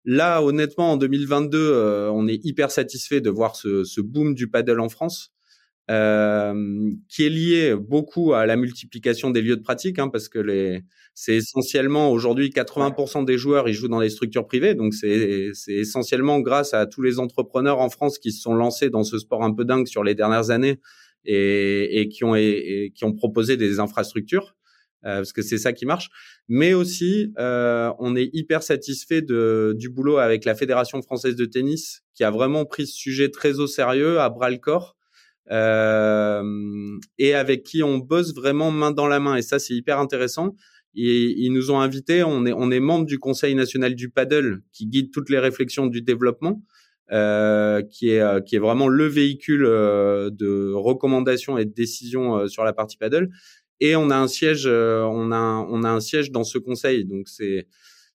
[0.04, 4.48] Là, honnêtement, en 2022, euh, on est hyper satisfait de voir ce, ce boom du
[4.48, 5.32] paddle en France.
[5.90, 10.38] Euh, qui est lié beaucoup à la multiplication des lieux de pratique, hein, parce que
[10.38, 10.82] les,
[11.14, 15.74] c'est essentiellement aujourd'hui 80% des joueurs ils jouent dans des structures privées, donc c'est, c'est
[15.74, 19.42] essentiellement grâce à tous les entrepreneurs en France qui se sont lancés dans ce sport
[19.42, 20.78] un peu dingue sur les dernières années
[21.24, 24.54] et, et qui ont et, qui ont proposé des infrastructures.
[25.04, 26.10] Euh, parce que c'est ça qui marche.
[26.48, 31.44] Mais aussi, euh, on est hyper satisfait de, du boulot avec la Fédération française de
[31.44, 34.97] tennis, qui a vraiment pris ce sujet très au sérieux, à bras le corps,
[35.50, 39.36] et avec qui on bosse vraiment main dans la main.
[39.36, 40.54] Et ça, c'est hyper intéressant.
[40.94, 42.22] Ils nous ont invités.
[42.24, 45.86] On est, on est membre du Conseil national du paddle qui guide toutes les réflexions
[45.86, 46.62] du développement,
[47.12, 52.48] euh, qui est euh, qui est vraiment le véhicule euh, de recommandation et de décision
[52.48, 53.28] sur la partie paddle.
[53.80, 57.04] Et on a un siège, on a on a un siège dans ce conseil.
[57.04, 57.68] Donc c'est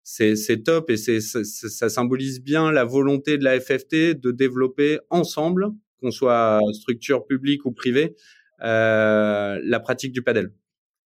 [0.03, 4.99] c'est c'est top et c'est ça symbolise bien la volonté de la FFT de développer
[5.09, 5.69] ensemble
[6.03, 8.15] qu'on soit structure publique ou privée,
[8.61, 10.51] euh, la pratique du padel.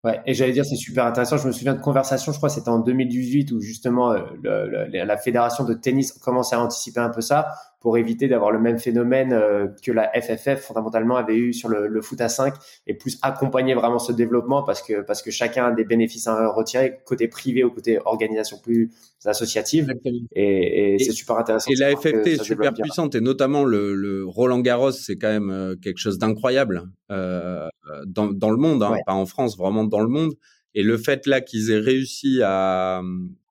[0.04, 1.38] Ouais, et j'allais dire, c'est super intéressant.
[1.38, 5.64] Je me souviens de conversations, je crois, c'était en 2018 où justement euh, la fédération
[5.64, 7.48] de tennis commençait à anticiper un peu ça
[7.88, 12.02] pour éviter d'avoir le même phénomène euh, que la FFF fondamentalement avait eu sur le,
[12.02, 12.54] foot à 5
[12.86, 16.50] et plus accompagner vraiment ce développement parce que parce que chacun a des bénéfices à
[16.50, 18.92] retirer côté privé ou côté organisation plus
[19.24, 19.90] associative
[20.36, 21.72] et, et, c'est super intéressant.
[21.72, 25.50] Et la FFT est super puissante et notamment le, le Roland Garros c'est quand même
[25.50, 27.70] euh, quelque chose d'incroyable euh,
[28.06, 30.34] dans, dans le monde, hein, pas en France, vraiment dans le monde.
[30.76, 33.02] Et le fait là qu'ils aient réussi à,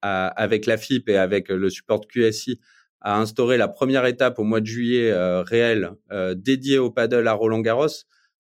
[0.03, 2.61] à, avec la FIP et avec le support de QSI
[3.07, 7.29] a instauré la première étape au mois de juillet euh, réel euh, dédiée au paddle
[7.29, 7.87] à Roland Garros,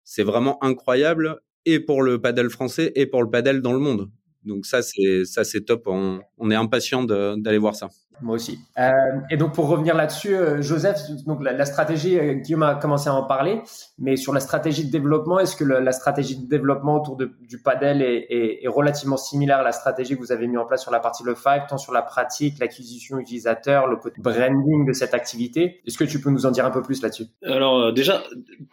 [0.02, 4.10] c'est vraiment incroyable et pour le paddle français et pour le paddle dans le monde.
[4.46, 5.82] Donc ça c'est ça c'est top.
[5.86, 7.88] On, on est impatient d'aller voir ça.
[8.22, 8.58] Moi aussi.
[8.78, 8.90] Euh,
[9.30, 13.14] et donc pour revenir là-dessus, euh, Joseph, donc la, stratégie, euh, Guillaume a commencé à
[13.14, 13.60] en parler,
[13.98, 17.60] mais sur la stratégie de développement, est-ce que la stratégie de développement autour de, du
[17.60, 20.82] padel est, est, est, relativement similaire à la stratégie que vous avez mis en place
[20.82, 24.92] sur la partie le five, tant sur la pratique, l'acquisition utilisateur, le côté branding de
[24.94, 25.82] cette activité?
[25.86, 27.26] Est-ce que tu peux nous en dire un peu plus là-dessus?
[27.44, 28.22] Alors déjà,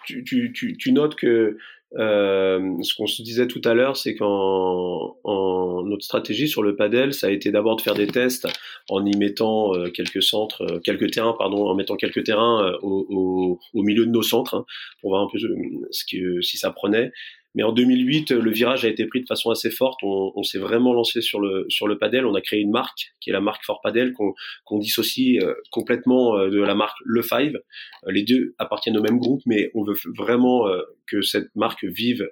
[0.05, 1.57] tu, tu, tu, tu notes que
[1.97, 6.75] euh, ce qu'on se disait tout à l'heure, c'est qu'en en, notre stratégie sur le
[6.75, 8.47] padel, ça a été d'abord de faire des tests
[8.89, 12.77] en y mettant euh, quelques centres, euh, quelques terrains, pardon, en mettant quelques terrains euh,
[12.81, 14.65] au, au, au, milieu de nos centres hein,
[15.01, 17.11] pour voir un peu ce que, si ça prenait.
[17.55, 19.99] Mais en 2008, le virage a été pris de façon assez forte.
[20.03, 22.25] On, s'est vraiment lancé sur le sur le padel.
[22.25, 24.33] On a créé une marque qui est la marque Fort Padel qu'on
[24.65, 27.59] qu'on dissocie euh, complètement euh, de la marque Le Five.
[28.07, 30.65] Euh, les deux appartiennent au même groupe, mais on veut vraiment
[31.07, 32.27] que cette marque vive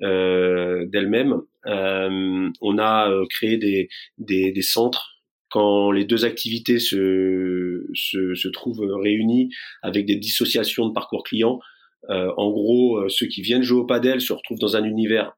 [0.00, 1.40] d'elle-même.
[1.64, 5.16] on a créé des, des, des centres
[5.48, 9.50] quand les deux activités se, se, se trouvent réunies
[9.82, 11.75] avec des dissociations de parcours clients euh,
[12.08, 15.36] en gros, euh, ceux qui viennent jouer au padel se retrouvent dans un univers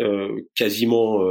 [0.00, 1.24] euh, quasiment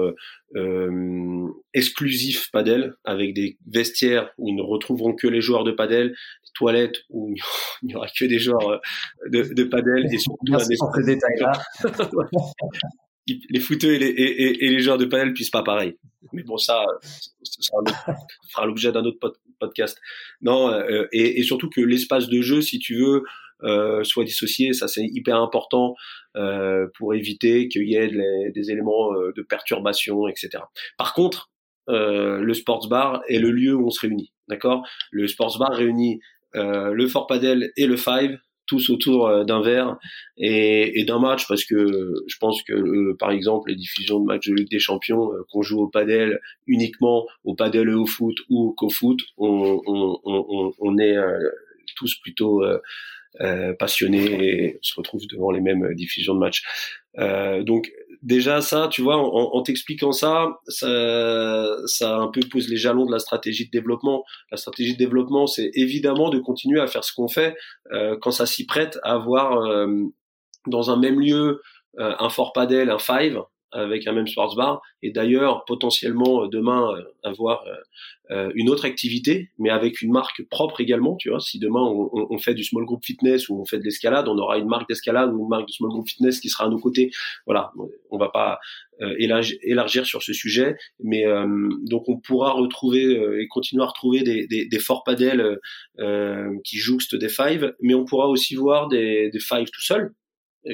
[0.56, 6.10] euh, exclusif padel, avec des vestiaires où ils ne retrouveront que les joueurs de padel,
[6.10, 7.34] des toilettes où
[7.84, 8.82] il n'y aura que des joueurs
[9.30, 10.54] de, de padel et surtout
[10.98, 11.52] des détails là.
[13.28, 15.98] les footeux et les, et, et les joueurs de padel puissent pas pareil.
[16.34, 16.84] Mais bon, ça,
[17.44, 17.78] ça
[18.52, 19.98] fera l'objet d'un autre podcast.
[20.42, 20.78] Non,
[21.14, 23.24] et, et, surtout que l'espace de jeu, si tu veux,
[23.64, 24.74] euh, soit dissocié.
[24.74, 25.96] Ça, c'est hyper important
[26.36, 28.12] euh, pour éviter qu'il y ait
[28.52, 30.64] des éléments euh, de perturbation, etc.
[30.98, 31.50] Par contre,
[31.90, 34.32] euh, le sports bar est le lieu où on se réunit.
[34.48, 34.86] D'accord?
[35.12, 36.20] Le sports bar réunit
[36.56, 39.96] euh, le Fort Padel et le Five tous autour d'un verre
[40.36, 44.50] et, et d'un match parce que je pense que par exemple les diffusions de matchs
[44.50, 48.74] de Ligue des Champions qu'on joue au padel uniquement au padel et au foot ou
[48.76, 51.16] qu'au foot on, on, on, on est
[51.96, 52.62] tous plutôt
[53.42, 56.64] euh, passionnés et se retrouvent devant les mêmes diffusions de matchs.
[57.20, 62.70] Euh, donc déjà ça, tu vois, en, en t'expliquant ça, ça, ça un peu pose
[62.70, 64.24] les jalons de la stratégie de développement.
[64.52, 67.56] La stratégie de développement, c'est évidemment de continuer à faire ce qu'on fait
[67.92, 69.88] euh, quand ça s'y prête, à avoir euh,
[70.68, 71.62] dans un même lieu
[72.00, 74.82] euh, un fort padel, un five, avec un même sports bar.
[75.04, 77.64] Et d'ailleurs potentiellement euh, demain euh, avoir
[78.32, 81.40] euh, une autre activité mais avec une marque propre également tu vois.
[81.40, 84.38] Si demain on, on fait du small group fitness ou on fait de l'escalade on
[84.38, 86.80] aura une marque d'escalade ou une marque de small group fitness qui sera à nos
[86.80, 87.12] côtés.
[87.46, 87.72] Voilà
[88.10, 88.60] on va pas
[89.20, 91.26] élargir, sur ce sujet mais
[91.84, 95.60] donc on pourra retrouver et continuer à retrouver des, des, des forts padels
[96.64, 100.14] qui jouxtent des five mais on pourra aussi voir des, des five tout seul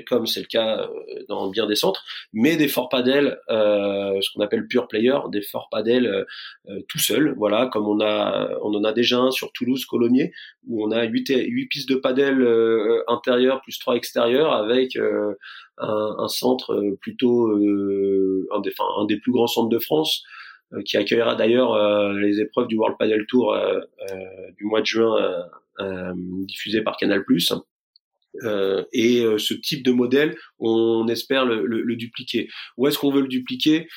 [0.07, 0.89] comme c'est le cas
[1.27, 2.03] dans bien des centres,
[2.34, 6.25] mais des forts padel, euh, ce qu'on appelle pure player, des forts padel
[6.88, 10.31] tout seul, voilà, comme on a, on en a déjà un sur Toulouse, Colomiers,
[10.67, 12.45] où on a 8, 8 pistes de padel
[13.07, 15.36] intérieures plus 3 extérieures avec un,
[15.77, 20.23] un, centre plutôt un des, enfin, un des plus grands centres de France
[20.86, 23.55] qui accueillera d'ailleurs les épreuves du World Padel Tour
[24.57, 25.45] du mois de juin
[26.47, 27.23] diffusées par Canal+.
[28.41, 32.47] Euh, et euh, ce type de modèle, on espère le, le, le dupliquer.
[32.77, 33.88] Où est-ce qu'on veut le dupliquer?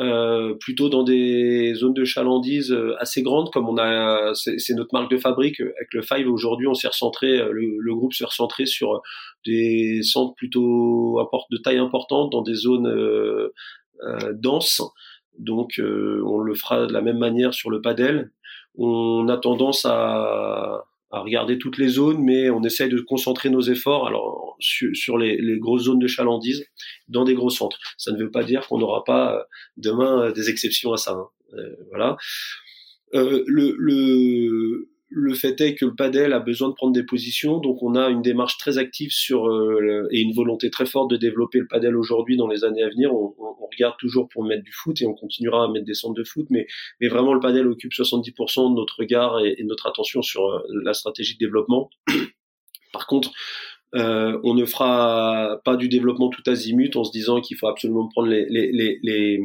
[0.00, 4.92] Euh, Plutôt dans des zones de chalandise euh, assez grandes, comme on a, c'est notre
[4.92, 5.60] marque de fabrique.
[5.60, 9.02] Avec le Five aujourd'hui, on s'est recentré, le, le, groupe s'est recentré sur
[9.46, 11.20] des centres plutôt
[11.50, 13.52] de taille importante, dans des zones euh,
[14.32, 14.82] denses.
[15.38, 18.30] Donc, on le fera de la même manière sur le padel.
[18.76, 20.84] On a tendance à
[21.14, 25.58] à regarder toutes les zones, mais on essaye de concentrer nos efforts alors sur, les,
[25.58, 26.64] grosses zones de chalandise
[27.08, 27.78] dans des gros centres.
[27.98, 29.42] Ça ne veut pas dire qu'on n'aura pas euh,
[29.76, 31.12] demain euh, des exceptions à ça.
[31.12, 31.28] Hein.
[31.54, 32.16] Euh, voilà.
[35.08, 38.08] Le fait est que le padel a besoin de prendre des positions, donc on a
[38.08, 41.96] une démarche très active sur euh, et une volonté très forte de développer le padel
[41.96, 43.14] aujourd'hui dans les années à venir.
[43.14, 46.14] On, on, regarde toujours pour mettre du foot et on continuera à mettre des centres
[46.14, 46.66] de foot, mais,
[47.00, 50.94] mais vraiment le padel occupe 70% de notre regard et, notre attention sur euh, la
[50.94, 51.90] stratégie de développement.
[52.92, 53.32] Par contre,
[53.96, 58.08] euh, on ne fera pas du développement tout azimut en se disant qu'il faut absolument
[58.08, 59.40] prendre les, les, les, les,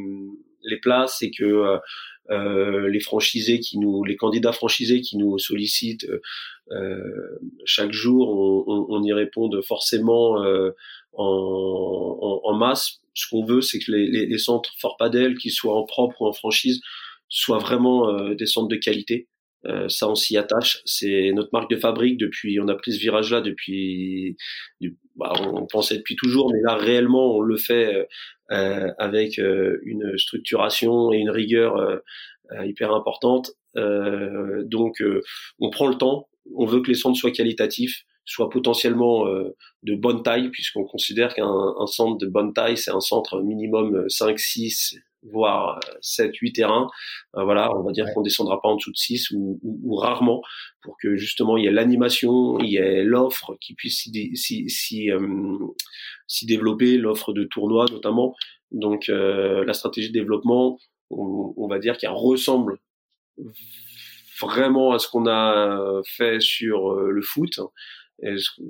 [0.64, 1.78] les places et que euh,
[2.30, 6.08] les franchisés qui nous, les candidats franchisés qui nous sollicitent
[6.72, 10.72] euh, chaque jour, on, on, y réponde forcément euh,
[11.14, 13.02] en, en, masse.
[13.16, 16.22] Ce qu'on veut, c'est que les, les, les centres Fort Padel, qu'ils soient en propre
[16.22, 16.82] ou en franchise,
[17.28, 19.28] soient vraiment des centres de qualité.
[19.66, 20.82] Euh, ça, on s'y attache.
[20.86, 22.60] C'est notre marque de fabrique depuis.
[22.60, 24.38] On a pris ce virage-là depuis.
[25.16, 28.06] bah, on pensait depuis toujours, mais là réellement, on le fait euh,
[28.50, 31.98] avec euh, une structuration et une rigueur euh,
[32.66, 33.52] hyper importante.
[33.76, 35.04] donc,
[35.60, 36.28] on prend le temps.
[36.56, 39.26] On veut que les centres soient qualitatifs soient potentiellement
[39.84, 44.40] de bonne taille, puisqu'on considère qu'un centre de bonne taille, c'est un centre minimum 5,
[44.40, 46.88] 6, voire 7, 8 terrains.
[47.34, 50.42] voilà, on va dire qu'on descendra pas en dessous de 6 ou, ou, rarement
[50.82, 54.70] pour que justement il y ait l'animation, il y ait l'offre qui puisse s'y
[56.28, 58.36] s'y développer, l'offre de tournois notamment.
[58.72, 60.78] Donc euh, la stratégie de développement,
[61.10, 62.78] on, va dire qu'elle ressemble
[64.40, 67.60] vraiment à ce qu'on a fait sur euh, le foot,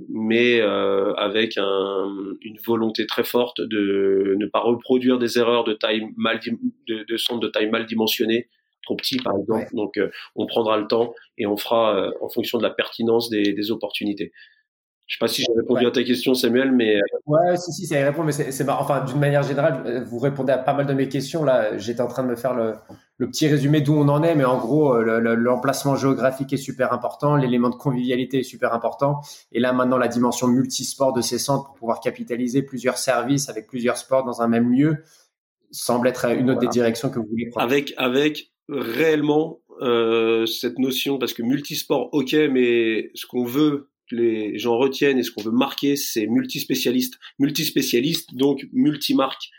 [0.10, 5.74] mais euh, avec un, une volonté très forte de ne pas reproduire des erreurs de
[5.74, 6.40] taille mal
[6.88, 8.50] de, de centre de taille mal dimensionné
[8.84, 9.68] trop petit par exemple.
[9.74, 10.00] Donc
[10.36, 14.32] on prendra le temps et on fera en fonction de la pertinence des, des opportunités.
[15.10, 17.88] Je sais pas si j'ai répondu à ta question, Samuel, mais euh, ouais, si si,
[17.88, 18.84] ça y répond, mais c'est marrant.
[18.84, 21.44] Enfin, d'une manière générale, euh, vous répondez à pas mal de mes questions.
[21.44, 22.76] Là, j'étais en train de me faire le,
[23.18, 26.94] le petit résumé d'où on en est, mais en gros, euh, l'emplacement géographique est super
[26.94, 31.40] important, l'élément de convivialité est super important, et là maintenant la dimension multisport de ces
[31.40, 35.04] centres pour pouvoir capitaliser plusieurs services avec plusieurs sports dans un même lieu
[35.72, 37.66] semble être une autre des directions que vous voulez prendre.
[37.66, 44.58] Avec avec réellement euh, cette notion, parce que multisport, ok, mais ce qu'on veut les
[44.58, 47.20] gens retiennent et ce qu'on veut marquer, c'est multispécialiste.
[47.40, 49.50] Multispécialiste, donc multimarque.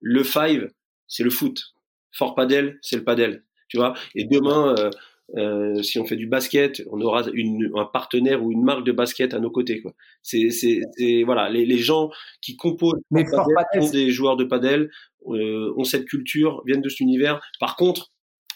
[0.00, 0.70] Le five,
[1.06, 1.74] c'est le foot.
[2.12, 3.44] Fort padel, c'est le padel.
[3.68, 3.94] Tu vois?
[4.14, 4.90] Et demain, euh,
[5.36, 8.92] euh, si on fait du basket, on aura une, un partenaire ou une marque de
[8.92, 9.82] basket à nos côtés.
[9.82, 9.94] Quoi.
[10.22, 14.44] C'est, c'est, c'est voilà, les, les, gens qui composent Mais padel, sont des joueurs de
[14.44, 14.90] padel,
[15.26, 17.40] euh, ont cette culture, viennent de cet univers.
[17.60, 18.10] Par contre,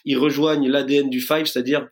[0.05, 1.89] ils rejoignent l'ADN du five, c'est-à-dire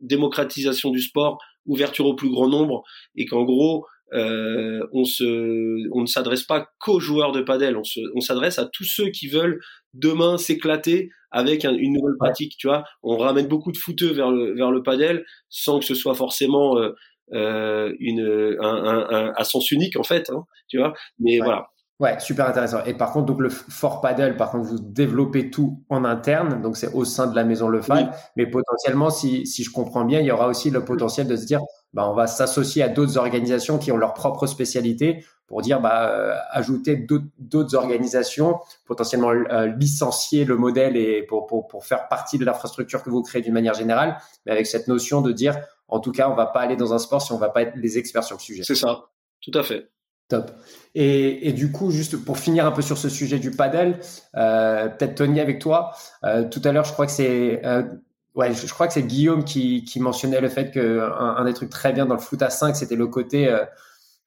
[0.00, 2.82] démocratisation du sport, ouverture au plus grand nombre
[3.16, 7.76] et qu'en gros euh, on se on ne s'adresse pas qu'aux joueurs de padel.
[7.76, 9.60] On se on s'adresse à tous ceux qui veulent
[9.94, 12.84] demain s'éclater avec une nouvelle pratique tu vois.
[13.02, 16.76] On ramène beaucoup de footeux vers le vers le padel sans que ce soit forcément
[16.78, 16.90] euh,
[17.32, 20.92] euh une un, un, un, à sens unique en fait hein, tu vois.
[21.20, 21.68] Mais voilà
[22.00, 22.82] Ouais, super intéressant.
[22.86, 26.78] Et par contre, donc le fort paddle, par contre, vous développez tout en interne, donc
[26.78, 28.08] c'est au sein de la maison Le Five.
[28.36, 31.44] Mais potentiellement, si, si je comprends bien, il y aura aussi le potentiel de se
[31.44, 31.60] dire,
[31.92, 36.08] bah, on va s'associer à d'autres organisations qui ont leur propre spécialité pour dire, bah,
[36.08, 36.96] euh, ajouter
[37.38, 43.02] d'autres organisations, potentiellement euh, licencier le modèle et pour, pour, pour faire partie de l'infrastructure
[43.02, 46.30] que vous créez d'une manière générale, mais avec cette notion de dire, en tout cas,
[46.30, 48.36] on va pas aller dans un sport si on va pas être les experts sur
[48.38, 48.62] le sujet.
[48.62, 49.10] C'est ça,
[49.42, 49.90] tout à fait.
[50.30, 50.52] Top.
[50.94, 53.98] Et, du coup, juste pour finir un peu sur ce sujet du padel,
[54.36, 55.92] euh, peut-être Tony avec toi.
[56.24, 57.82] Euh, tout à l'heure, je crois que c'est euh,
[58.34, 61.70] ouais, je, crois que c'est Guillaume qui, qui, mentionnait le fait que un, des trucs
[61.70, 63.48] très bien dans le foot à 5, c'était le côté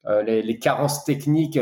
[0.06, 1.58] euh, les, les, carences techniques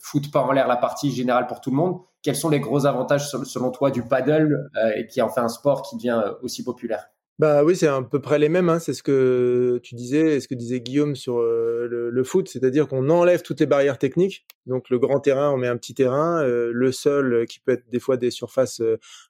[0.00, 2.00] foutent pas en l'air la partie générale pour tout le monde.
[2.22, 5.82] Quels sont les gros avantages selon toi du paddle et qui en fait un sport
[5.82, 7.08] qui devient aussi populaire?
[7.42, 8.68] Bah oui, c'est à peu près les mêmes.
[8.68, 8.78] Hein.
[8.78, 12.86] C'est ce que tu disais et ce que disait Guillaume sur euh, le, foot, c'est-à-dire
[12.86, 14.46] qu'on enlève toutes les barrières techniques.
[14.66, 16.40] Donc le grand terrain, on met un petit terrain.
[16.44, 18.80] Euh, le sol, euh, qui peut être des fois des surfaces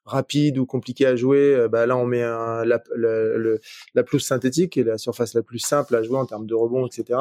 [0.05, 4.81] rapides ou compliquées à jouer, bah là on met un, la, la, pelouse synthétique, qui
[4.81, 7.19] est la surface la plus simple à jouer en termes de rebond, etc.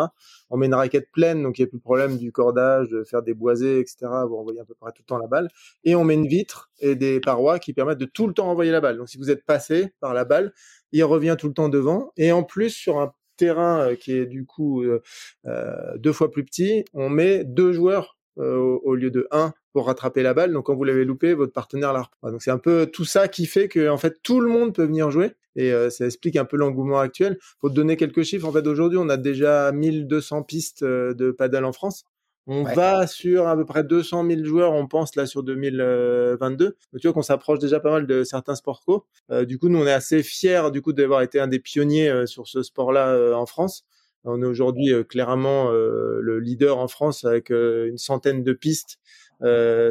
[0.53, 3.05] On met une raquette pleine, donc il n'y a plus de problème du cordage, de
[3.05, 3.96] faire des boisés, etc.
[4.28, 5.48] Vous envoyez à peu près tout le temps la balle.
[5.82, 8.70] Et on met une vitre et des parois qui permettent de tout le temps envoyer
[8.70, 8.98] la balle.
[8.98, 10.53] Donc si vous êtes passé par la balle,
[10.92, 12.12] il revient tout le temps devant.
[12.18, 15.03] Et en plus, sur un terrain euh, qui est du coup euh,
[15.46, 20.23] euh, deux fois plus petit, on met deux joueurs au, lieu de un pour rattraper
[20.23, 20.53] la balle.
[20.53, 22.31] Donc quand vous l'avez loupé, votre partenaire la reprend.
[22.31, 24.85] Donc c'est un peu tout ça qui fait que en fait tout le monde peut
[24.85, 27.39] venir jouer et ça explique un peu l'engouement actuel.
[27.61, 28.47] Faut te donner quelques chiffres.
[28.47, 32.05] En fait aujourd'hui, on a déjà 1200 pistes de paddle en France.
[32.49, 36.64] On va sur à peu près 200 000 joueurs, on pense là sur 2022.
[36.66, 39.07] Donc, tu vois qu'on s'approche déjà pas mal de certains sports co.
[39.31, 42.09] Euh, du coup, nous on est assez fiers du coup d'avoir été un des pionniers
[42.09, 43.85] euh, sur ce sport-là euh, en France.
[44.25, 48.99] On est aujourd'hui clairement le leader en France avec une centaine de pistes,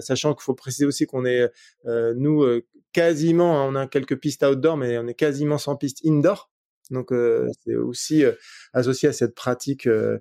[0.02, 1.50] sachant qu'il faut préciser aussi qu'on est
[1.86, 2.62] nous
[2.94, 6.50] quasiment, hein, on a quelques pistes outdoor, mais on est quasiment sans pistes indoor.
[6.92, 8.34] Donc euh, c'est aussi euh,
[8.74, 10.20] associé à cette pratique euh,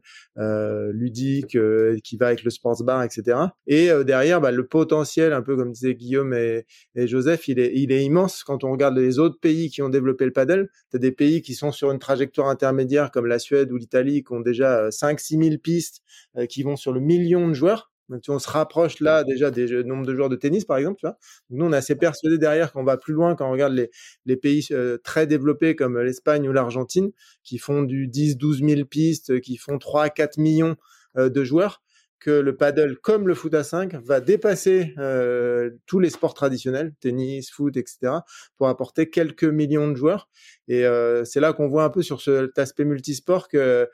[0.93, 1.59] ludique
[2.05, 3.39] qui va avec le sports bar, etc.
[3.66, 6.64] Et derrière, bah, le potentiel, un peu comme disaient Guillaume et,
[6.95, 10.24] Joseph, il est, il est immense quand on regarde les autres pays qui ont développé
[10.24, 10.70] le paddle.
[10.91, 14.22] Tu as des pays qui sont sur une trajectoire intermédiaire comme la Suède ou l'Italie
[14.22, 16.03] qui ont déjà 5-6 000 pistes
[16.49, 17.89] qui vont sur le million de joueurs.
[18.11, 20.97] Donc, on se rapproche là déjà des nombres de joueurs de tennis, par exemple.
[20.99, 21.17] Tu vois
[21.51, 23.91] nous, on est assez persuadé derrière qu'on va plus loin quand on regarde les,
[24.27, 27.13] les pays euh, très développés comme l'Espagne ou l'Argentine,
[27.45, 30.77] qui font du 10-12 000 pistes, qui font 3-4 millions
[31.17, 31.83] euh, de joueurs,
[32.19, 36.93] que le paddle, comme le foot à 5, va dépasser euh, tous les sports traditionnels,
[37.01, 38.13] tennis, foot, etc.,
[38.59, 40.29] pour apporter quelques millions de joueurs.
[40.69, 40.85] Et
[41.25, 43.89] c'est là qu'on voit un peu sur cet aspect multisport que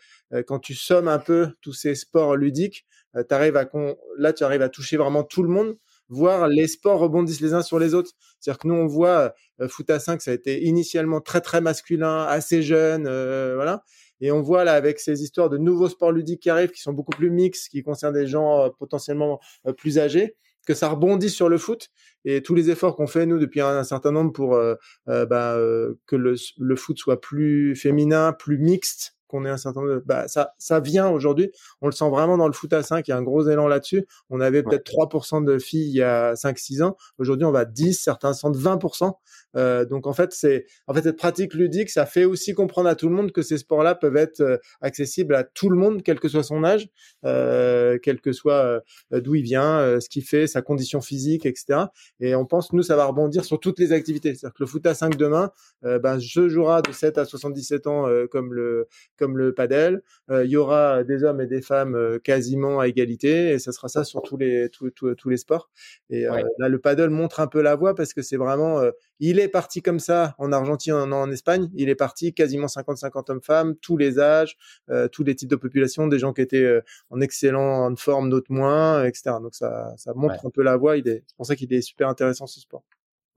[0.47, 3.69] quand tu sommes un peu tous ces sports ludiques, euh, arrives à
[4.19, 5.77] là tu arrives à toucher vraiment tout le monde
[6.09, 8.11] voir les sports rebondissent les uns sur les autres.
[8.41, 11.61] C'est-à-dire que nous, on voit euh, foot à 5, ça a été initialement très très
[11.61, 13.83] masculin, assez jeune, euh, voilà.
[14.21, 16.95] Et on voit là avec ces histoires de nouveaux sports ludiques qui arrivent, qui sont
[16.95, 19.41] beaucoup plus mixtes, qui concernent des gens potentiellement
[19.77, 20.37] plus âgés,
[20.67, 21.91] que ça rebondit sur le foot.
[22.25, 24.59] Et tous les efforts qu'on fait nous depuis un, certain nombre pour
[25.07, 25.59] bah,
[26.07, 30.29] que le, le foot soit plus féminin, plus mixte, qu'on ait un certain nombre bah,
[30.29, 31.51] ça, ça vient aujourd'hui.
[31.81, 33.07] On le sent vraiment dans le foot à 5.
[33.07, 34.07] Il y a un gros élan là-dessus.
[34.31, 36.97] On avait peut-être 3% de filles il y a 5-6 ans.
[37.19, 39.13] Aujourd'hui, on va à 10, certains sentent 20%.
[39.57, 42.95] Euh, donc, en fait, c'est, en fait, cette pratique ludique, ça fait aussi comprendre à
[42.95, 46.21] tout le monde que ces sports-là peuvent être euh, accessibles à tout le monde, quel
[46.21, 46.89] que soit son âge,
[47.25, 51.47] euh, quel que soit euh, d'où il vient, euh, ce qu'il fait, sa condition physique,
[51.47, 51.85] etc.
[52.21, 54.35] Et on pense, nous, ça va rebondir sur toutes les activités.
[54.35, 55.51] C'est-à-dire que le foot à 5 demain,
[55.83, 60.03] ben, je jouera de 7 à 77 ans comme le, comme le padel.
[60.31, 63.73] Euh, il y aura des hommes et des femmes euh, quasiment à égalité et ça
[63.73, 65.71] sera ça sur tous les tous, tous, les sports.
[66.11, 68.83] Et euh, là, le paddle montre un peu la voie parce que c'est vraiment,
[69.21, 71.71] il est parti comme ça en Argentine, en, en Espagne.
[71.75, 74.57] Il est parti quasiment 50-50 hommes-femmes, tous les âges,
[75.13, 79.37] tous les types de population, des gens qui étaient en excellente forme, d'autres moins, etc.
[79.43, 80.97] Donc ça, ça montre un peu la voie.
[80.97, 82.85] Il est, c'est pour ça qu'il est super intéressant ce sport.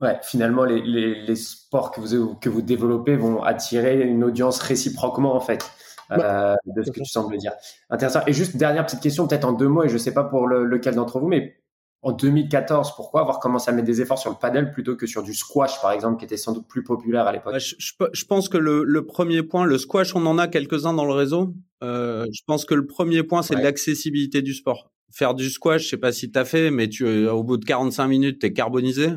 [0.00, 4.58] Ouais, finalement, les, les, les, sports que vous, que vous développez vont attirer une audience
[4.60, 5.70] réciproquement, en fait,
[6.12, 7.52] euh, de ce que tu sembles dire.
[7.90, 8.20] Intéressant.
[8.26, 10.64] Et juste, dernière petite question, peut-être en deux mots, et je sais pas pour le,
[10.64, 11.56] lequel d'entre vous, mais
[12.02, 15.22] en 2014, pourquoi avoir commencé à mettre des efforts sur le paddle plutôt que sur
[15.22, 17.58] du squash, par exemple, qui était sans doute plus populaire à l'époque?
[17.58, 21.04] Je, je, pense que le, le, premier point, le squash, on en a quelques-uns dans
[21.04, 21.54] le réseau.
[21.82, 24.90] Euh, je pense que le premier point, c'est l'accessibilité du sport.
[25.12, 27.66] Faire du squash, je sais pas si tu as fait, mais tu, au bout de
[27.66, 29.10] 45 minutes, tu es carbonisé.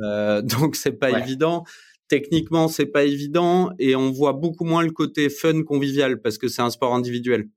[0.00, 1.64] Euh, donc c'est pas évident.
[2.08, 6.48] Techniquement, c'est pas évident et on voit beaucoup moins le côté fun convivial parce que
[6.48, 7.48] c'est un sport individuel.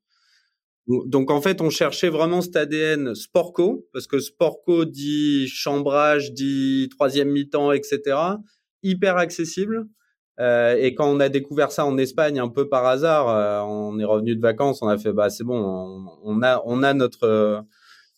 [0.88, 6.89] Donc en fait, on cherchait vraiment cet ADN sportco parce que sportco dit chambrage, dit
[6.89, 8.18] troisième mi-temps, etc.
[8.84, 9.88] Hyper accessible.
[10.39, 14.00] Euh, et quand on a découvert ça en Espagne un peu par hasard, euh, on
[14.00, 16.94] est revenu de vacances, on a fait bah c'est bon, on, on, a on a
[16.94, 17.64] notre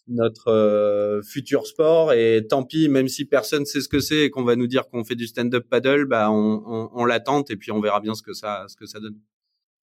[0.08, 4.30] notre euh, futur sport et tant pis même si personne sait ce que c'est et
[4.30, 7.56] qu'on va nous dire qu'on fait du stand-up paddle bah on, on, on l'attente et
[7.56, 9.18] puis on verra bien ce que ça ce que ça donne.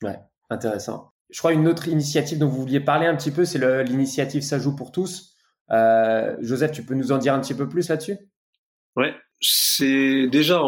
[0.02, 0.18] Ouais
[0.50, 1.12] intéressant.
[1.30, 4.58] Je crois une autre initiative dont vous vouliez parler un petit peu c'est l'initiative ça
[4.58, 5.36] joue pour tous.
[5.70, 8.18] Euh, Joseph tu peux nous en dire un petit peu plus là-dessus?
[8.96, 10.60] Ouais c'est déjà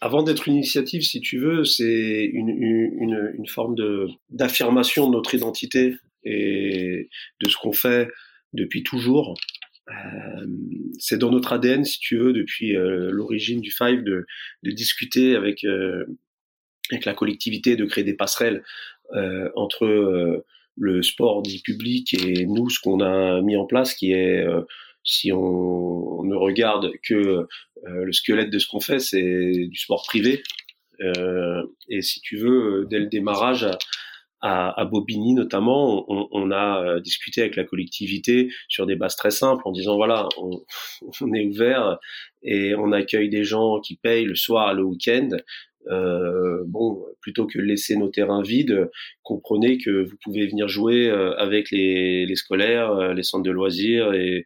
[0.00, 5.14] avant d'être une initiative si tu veux c'est une, une, une forme de d'affirmation de
[5.14, 5.94] notre identité
[6.24, 7.08] et
[7.40, 8.08] de ce qu'on fait
[8.52, 9.34] depuis toujours.
[9.90, 10.46] Euh,
[10.98, 14.26] c'est dans notre ADN, si tu veux, depuis euh, l'origine du Five, de,
[14.62, 16.04] de discuter avec euh,
[16.90, 18.62] avec la collectivité, de créer des passerelles
[19.56, 20.44] entre
[20.76, 24.46] le sport dit public et nous, ce qu'on a mis en place, qui est
[25.02, 27.46] si on, on, ne regarde que
[27.84, 30.42] le squelette de ce qu'on fait, c'est du sport privé.
[31.00, 33.66] Euh, et si tu veux, dès le démarrage,
[34.40, 39.16] à, à Bobigny notamment, on, on, a euh, discuté avec la collectivité sur des bases
[39.16, 40.50] très simples en disant voilà, on,
[41.20, 41.98] on, est ouvert
[42.42, 45.30] et on accueille des gens qui payent le soir, le week-end.
[45.90, 48.90] Euh, bon, plutôt que laisser nos terrains vides,
[49.22, 53.50] comprenez que vous pouvez venir jouer euh, avec les, les scolaires, euh, les centres de
[53.50, 54.44] loisirs et,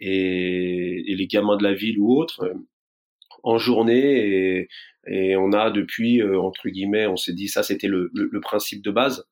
[0.00, 2.52] et, et, les gamins de la ville ou autres
[3.42, 4.68] en journée et,
[5.06, 8.82] et on a depuis, euh, entre guillemets, on s'est dit ça, c'était le, le, principe
[8.82, 9.24] de base.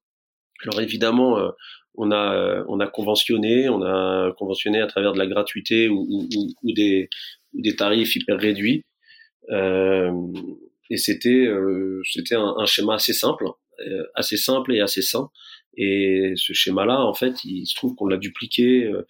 [0.63, 1.51] Alors évidemment, euh,
[1.95, 6.07] on a euh, on a conventionné, on a conventionné à travers de la gratuité ou,
[6.09, 6.29] ou,
[6.63, 7.11] ou des,
[7.53, 8.85] des tarifs hyper réduits.
[9.51, 10.13] Euh,
[10.89, 11.49] et c'était
[12.05, 13.47] c'était un, un, schéma assez simple,
[14.15, 15.31] assez simple et assez sain.
[15.77, 19.07] Et ce schéma-là, en fait, il se trouve qu'on l'a dupliqué, euh,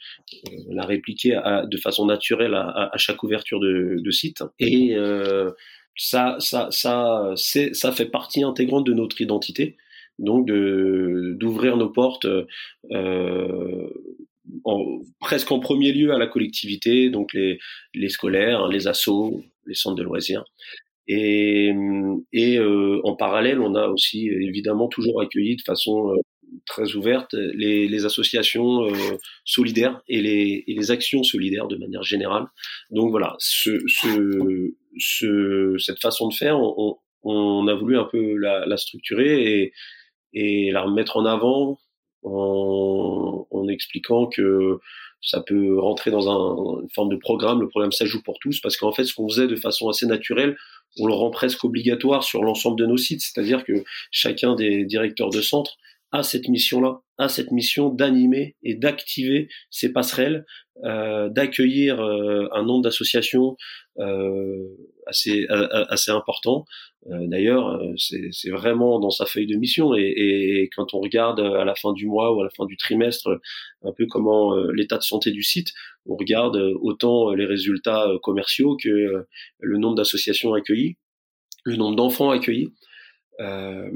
[0.69, 4.43] on l'a répliqué à, de façon naturelle à, à, chaque ouverture de, de site.
[4.59, 5.51] Et euh,
[5.97, 9.77] ça, ça, ça, c'est, ça fait partie intégrante de notre identité.
[10.19, 12.27] Donc d'ouvrir nos portes
[12.91, 13.89] euh,
[14.65, 17.59] en, presque en premier lieu à la collectivité, donc les,
[17.95, 20.45] les scolaires, les assos, les centres de loisirs.
[21.09, 21.73] Et,
[22.33, 26.17] et euh, en parallèle, on a aussi évidemment toujours accueilli de façon euh,
[26.67, 32.03] très ouverte les, les associations euh, solidaires et les, et les, actions solidaires de manière
[32.03, 32.47] générale.
[32.91, 38.37] Donc voilà, ce, ce, ce, cette façon de faire, on, on, a voulu un peu
[38.37, 39.73] la, la, structurer et,
[40.33, 41.79] et la remettre en avant
[42.23, 44.81] en, en expliquant que
[45.23, 48.61] ça peut rentrer dans un, une forme de programme, le programme Ça joue pour tous,
[48.61, 50.57] parce qu'en fait, ce qu'on faisait de façon assez naturelle,
[50.99, 55.31] on le rend presque obligatoire sur l'ensemble de nos sites, c'est-à-dire que chacun des directeurs
[55.31, 55.77] de centre
[56.13, 60.47] a cette mission-là, a cette mission d'animer et d'activer ces passerelles,
[60.85, 63.57] euh, d'accueillir euh, un nombre d'associations
[63.99, 64.69] euh,
[65.07, 66.67] assez assez important.
[67.11, 71.41] Euh, d'ailleurs, euh, c'est vraiment dans sa feuille de mission et, et, quand on regarde
[71.41, 73.39] à la fin du mois ou à la fin du trimestre
[73.85, 75.69] un peu comment l'état de santé du site,
[76.07, 79.27] on regarde autant les résultats commerciaux que
[79.61, 80.97] le nombre d'associations accueillies,
[81.65, 82.73] le nombre d'enfants accueillis.
[83.41, 83.91] Euh,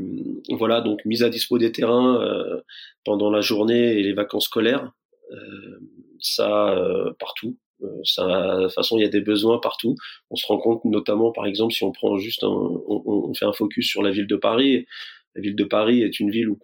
[0.50, 2.60] voilà, donc mise à dispo des terrains euh,
[3.04, 4.92] pendant la journée et les vacances scolaires,
[5.32, 5.80] euh,
[6.18, 6.76] ça
[7.18, 7.56] partout.
[8.04, 9.94] Ça, de toute façon, il y a des besoins partout.
[10.30, 13.46] On se rend compte notamment, par exemple, si on prend juste un, on, on fait
[13.46, 14.86] un focus sur la ville de Paris.
[15.34, 16.58] La ville de Paris est une ville où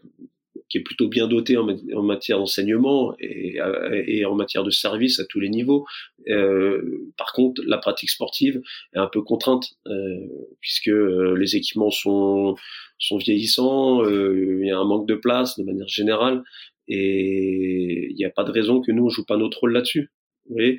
[0.69, 3.59] qui est plutôt bien doté en, matière d'enseignement et,
[4.07, 5.87] et, en matière de service à tous les niveaux.
[6.29, 8.61] Euh, par contre, la pratique sportive
[8.95, 10.27] est un peu contrainte euh,
[10.61, 12.57] puisque euh, les équipements sont
[12.99, 16.43] sont vieillissants, euh, il y a un manque de place de manière générale
[16.89, 20.11] et il n'y a pas de raison que nous on joue pas notre rôle là-dessus.
[20.51, 20.79] Euh,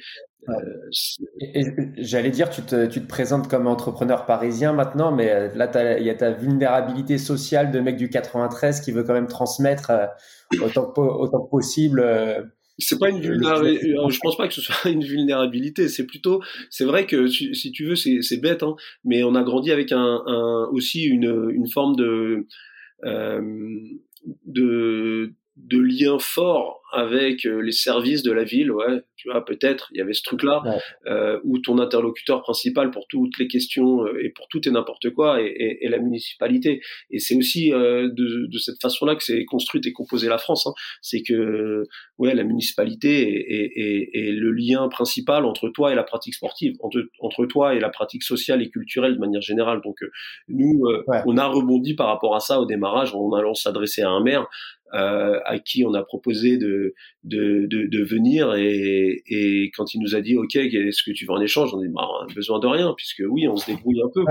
[1.97, 6.05] J'allais dire, tu te, tu te présentes comme entrepreneur parisien maintenant, mais euh, là, il
[6.05, 10.05] y a ta vulnérabilité sociale de mec du 93 qui veut quand même transmettre euh,
[10.63, 12.01] autant, que, autant que possible.
[12.77, 13.95] c'est pas une vulnérabilité.
[14.09, 15.89] Je pense pas que ce soit une vulnérabilité.
[15.89, 19.71] C'est plutôt, c'est vrai que si tu veux, c'est bête, hein, mais on a grandi
[19.71, 22.47] avec un, un aussi une, une forme de
[23.05, 23.41] euh,
[24.45, 29.97] de de lien fort avec les services de la ville, ouais, tu vois, peut-être, il
[29.97, 30.61] y avait ce truc-là,
[31.07, 35.09] euh, où ton interlocuteur principal pour toutes les questions euh, et pour tout et n'importe
[35.09, 36.81] quoi est, la municipalité.
[37.09, 40.67] Et c'est aussi euh, de, de, cette façon-là que c'est construite et composée la France.
[40.67, 40.73] Hein.
[41.01, 41.83] C'est que,
[42.19, 43.73] ouais, la municipalité
[44.13, 47.89] est, le lien principal entre toi et la pratique sportive, entre, entre toi et la
[47.89, 49.81] pratique sociale et culturelle de manière générale.
[49.83, 50.11] Donc, euh,
[50.47, 54.09] nous, euh, on a rebondi par rapport à ça au démarrage en allant s'adresser à
[54.09, 54.47] un maire
[54.93, 56.93] euh, à qui on a proposé de,
[57.25, 61.25] de, de, de venir et, et, quand il nous a dit ok est-ce que tu
[61.25, 61.73] veux en échange?
[61.73, 64.23] On a dit bah, besoin de rien puisque oui on se débrouille un peu.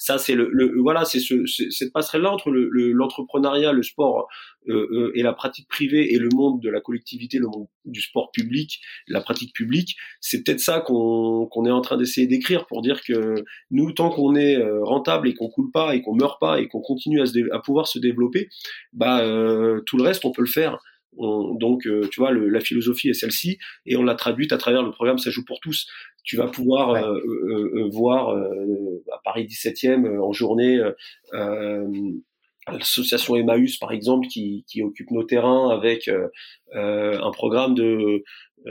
[0.00, 4.26] Ça c'est le, le, voilà c'est ce, cette passerelle là entre l'entrepreneuriat le, le, sport
[4.68, 8.00] euh, euh, et la pratique privée et le monde de la collectivité le monde du
[8.00, 9.96] sport public la pratique publique.
[10.20, 13.36] C'est peut-être ça qu'on qu'on est en train d'essayer d'écrire pour dire que
[13.70, 16.68] nous tant qu'on est euh, rentable et qu'on coule pas et qu'on meurt pas et
[16.68, 18.48] qu'on continue à, se à pouvoir se développer
[18.92, 20.78] bah euh, tout le reste on peut le faire
[21.16, 24.82] donc, euh, tu vois, le, la philosophie est celle-ci, et on l'a traduite à travers
[24.82, 25.86] le programme Ça joue pour tous.
[26.22, 28.36] Tu vas pouvoir euh, euh, voir
[29.12, 30.80] à Paris 17e en journée
[32.68, 36.08] l'association Emmaüs par exemple qui, qui occupe nos terrains avec
[36.74, 38.22] un programme de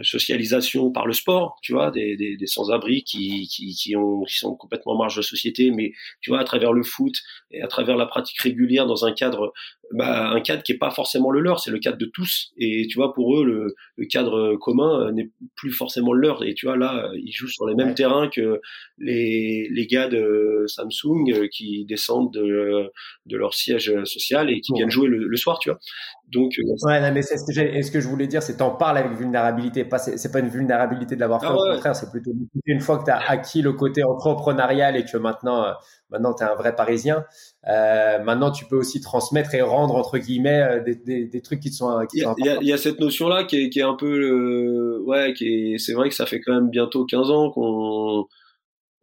[0.03, 4.37] socialisation par le sport, tu vois, des, des, des sans-abri qui, qui, qui, ont, qui
[4.37, 7.15] sont complètement en marge de la société, mais tu vois, à travers le foot
[7.51, 9.53] et à travers la pratique régulière dans un cadre,
[9.91, 12.51] bah, un cadre qui est pas forcément le leur, c'est le cadre de tous.
[12.57, 16.43] Et tu vois, pour eux, le, le cadre commun euh, n'est plus forcément le leur.
[16.43, 18.61] Et tu vois, là, ils jouent sur les mêmes terrains que
[18.99, 22.91] les, les gars de Samsung euh, qui descendent de,
[23.25, 25.79] de leur siège social et qui viennent jouer le, le soir, tu vois.
[26.31, 28.57] Donc, euh, ouais, non, mais c'est ce que, j'ai, ce que je voulais dire, c'est
[28.57, 29.83] t'en parles avec vulnérabilité.
[29.83, 32.31] Pas, c'est, pas une vulnérabilité de l'avoir fait, ah au contraire, c'est plutôt
[32.65, 35.71] une fois que tu as acquis le côté entrepreneurial et que maintenant, euh,
[36.11, 37.25] maintenant tu es un vrai Parisien.
[37.67, 41.61] Euh, maintenant, tu peux aussi transmettre et rendre entre guillemets euh, des, des, des trucs
[41.61, 42.05] qui sont.
[42.11, 43.79] Qui il, y a, il, y a, il y a cette notion-là qui est, qui
[43.79, 47.31] est un peu, ouais, qui est, c'est vrai que ça fait quand même bientôt 15
[47.31, 48.27] ans qu'on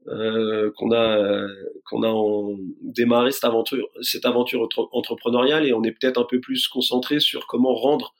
[0.08, 1.46] euh, qu'on a
[1.84, 6.68] qu'on a démarré cette aventure cette aventure entrepreneuriale et on est peut-être un peu plus
[6.68, 8.14] concentré sur comment rendre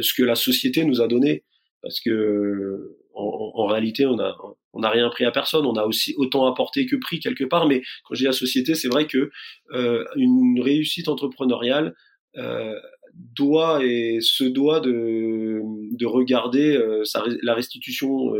[0.00, 1.44] ce que la société nous a donné.
[1.82, 4.36] Parce que en, en réalité on a
[4.72, 5.66] on n'a rien pris à personne.
[5.66, 7.66] On a aussi autant apporté que pris quelque part.
[7.66, 9.30] Mais quand je dis la société c'est vrai que
[9.72, 11.94] euh, une réussite entrepreneuriale
[12.36, 12.78] euh,
[13.14, 15.60] doit et se doit de,
[15.92, 18.32] de regarder euh, sa, la restitution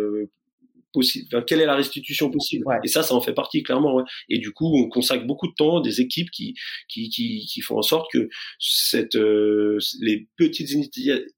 [1.47, 2.65] quelle est la restitution possible?
[2.85, 4.05] Et ça ça en fait partie clairement ouais.
[4.29, 6.55] et du coup on consacre beaucoup de temps des équipes qui
[6.89, 8.29] qui qui, qui font en sorte que
[8.59, 10.71] cette euh, les petites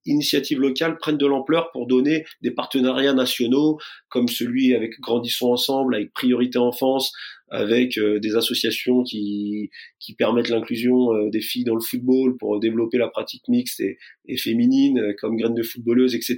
[0.06, 5.94] initiatives locales prennent de l'ampleur pour donner des partenariats nationaux comme celui avec Grandissons ensemble
[5.94, 7.12] avec Priorité Enfance
[7.50, 12.58] avec euh, des associations qui, qui permettent l'inclusion euh, des filles dans le football pour
[12.60, 16.36] développer la pratique mixte et, et féminine, euh, comme graines de footballeuses, etc.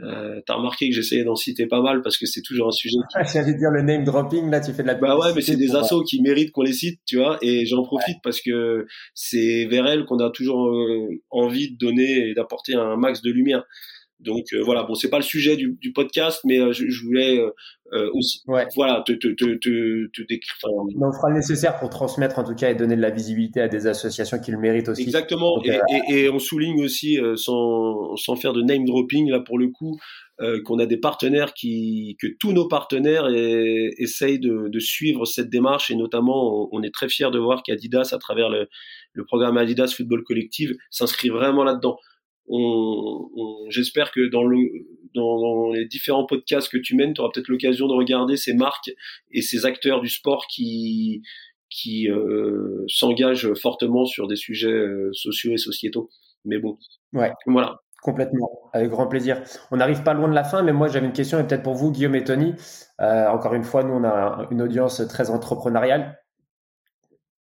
[0.00, 2.96] Euh, T'as remarqué que j'essayais d'en citer pas mal parce que c'est toujours un sujet.
[3.10, 3.32] Qui...
[3.32, 5.74] J'allais dire le name dropping, là tu fais de la Bah ouais, mais c'est des
[5.74, 9.86] assos qui méritent qu'on les cite, tu vois, et j'en profite parce que c'est vers
[9.86, 10.72] elles qu'on a toujours
[11.30, 13.64] envie de donner et d'apporter un max de lumière.
[14.20, 17.04] Donc euh, voilà, bon, c'est pas le sujet du, du podcast, mais euh, je, je,
[17.04, 17.38] voulais
[17.92, 18.66] euh, aussi, ouais.
[18.74, 20.54] voilà, te, te, te, te, décrire.
[20.64, 23.68] on fera le nécessaire pour transmettre en tout cas et donner de la visibilité à
[23.68, 25.02] des associations qui le méritent aussi.
[25.02, 29.38] Exactement, Donc, et, et, et, on souligne aussi, sans, sans faire de name dropping là
[29.38, 29.96] pour le coup,
[30.64, 35.48] qu'on a des partenaires qui, que tous nos partenaires et, essayent de, de, suivre cette
[35.48, 38.68] démarche et notamment, on, on est très fiers de voir qu'Adidas, à travers le,
[39.12, 41.98] le programme Adidas Football Collective, s'inscrit vraiment là-dedans
[42.48, 44.58] on, on, j'espère que dans, le,
[45.14, 48.54] dans, dans, les différents podcasts que tu mènes, tu auras peut-être l'occasion de regarder ces
[48.54, 48.90] marques
[49.30, 51.22] et ces acteurs du sport qui,
[51.70, 56.10] qui euh, s'engagent fortement sur des sujets euh, sociaux et sociétaux.
[56.44, 56.78] Mais bon,
[57.12, 57.32] ouais.
[57.46, 57.80] voilà.
[58.00, 59.42] Complètement, avec grand plaisir.
[59.72, 61.74] On n'arrive pas loin de la fin, mais moi j'avais une question, et peut-être pour
[61.74, 62.54] vous, Guillaume et Tony.
[63.00, 66.17] Euh, encore une fois, nous on a une audience très entrepreneuriale.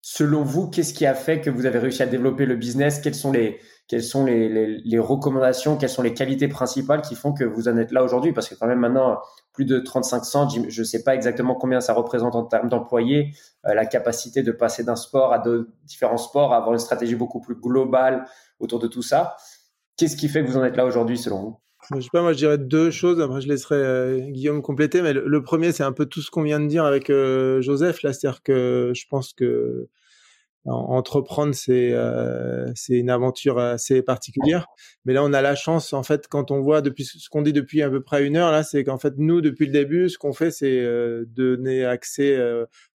[0.05, 3.01] Selon vous, qu'est-ce qui a fait que vous avez réussi à développer le business?
[3.01, 3.61] Quelles sont les,
[4.99, 8.33] recommandations, quelles sont les qualités principales qui font que vous en êtes là aujourd'hui?
[8.33, 9.21] Parce que quand même maintenant,
[9.53, 13.33] plus de 35 centres, je ne sais pas exactement combien ça représente en termes d'employés,
[13.65, 17.15] euh, la capacité de passer d'un sport à de différents sports, à avoir une stratégie
[17.15, 18.25] beaucoup plus globale
[18.59, 19.37] autour de tout ça.
[19.97, 21.57] Qu'est-ce qui fait que vous en êtes là aujourd'hui selon vous?
[21.95, 23.21] Je sais pas, moi je dirais deux choses.
[23.21, 25.03] Après, je laisserai euh, Guillaume compléter.
[25.03, 28.03] Mais le, premier, c'est un peu tout ce qu'on vient de dire avec euh, Joseph.
[28.03, 29.89] Là, c'est-à-dire que je pense que
[30.65, 34.69] entreprendre c'est euh, c'est une aventure assez particulière
[35.05, 37.53] mais là on a la chance en fait quand on voit depuis ce qu'on dit
[37.53, 40.19] depuis à peu près une heure là c'est qu'en fait nous depuis le début ce
[40.19, 42.39] qu'on fait c'est euh, donner accès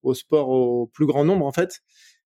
[0.02, 1.82] au sport au plus grand nombre en fait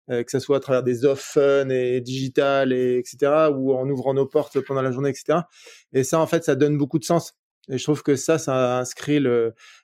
[0.09, 4.13] que ce soit à travers des offres fun et digital et etc ou en ouvrant
[4.13, 5.39] nos portes pendant la journée etc
[5.93, 7.35] et ça en fait ça donne beaucoup de sens
[7.69, 9.23] et je trouve que ça, ça inscrit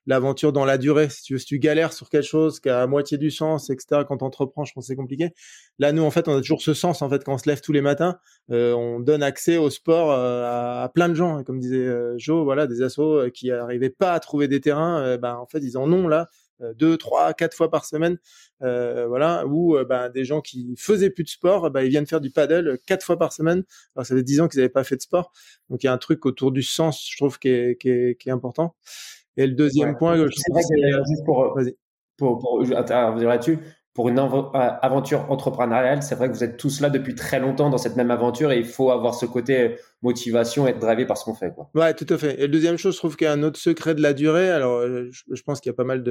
[0.07, 1.09] l'aventure dans la durée.
[1.09, 4.23] Si tu, galères sur quelque chose qui a à moitié du sens, etc., quand tu
[4.23, 5.29] entreprends, je pense que c'est compliqué.
[5.77, 7.61] Là, nous, en fait, on a toujours ce sens, en fait, quand on se lève
[7.61, 8.17] tous les matins,
[8.51, 11.39] euh, on donne accès au sport euh, à, plein de gens.
[11.39, 14.59] Et comme disait euh, Joe, voilà, des assos euh, qui n'arrivaient pas à trouver des
[14.59, 17.85] terrains, euh, ben, en fait, ils en ont là euh, deux, trois, quatre fois par
[17.85, 18.17] semaine,
[18.61, 22.07] euh, voilà, ou euh, ben, des gens qui faisaient plus de sport, ben, ils viennent
[22.07, 23.63] faire du paddle quatre fois par semaine.
[23.95, 25.31] Alors ça fait dix ans qu'ils n'avaient pas fait de sport,
[25.69, 28.19] donc il y a un truc autour du sens, je trouve, qui est, qui est,
[28.19, 28.75] qui est important.
[29.37, 31.53] Et le deuxième ouais, point, je vrai que, juste pour,
[32.17, 33.59] pour, pour, pour intervenir là-dessus,
[33.97, 37.71] pour une euh, aventure entrepreneuriale, c'est vrai que vous êtes tous là depuis très longtemps
[37.71, 41.25] dans cette même aventure et il faut avoir ce côté motivation, être drivé par ce
[41.25, 41.51] qu'on fait.
[41.51, 41.71] Quoi.
[41.73, 42.39] Ouais, tout à fait.
[42.39, 44.51] Et deuxième chose, je trouve qu'il y a un autre secret de la durée.
[44.51, 46.03] Alors, euh, je, pense qu'il y a pas mal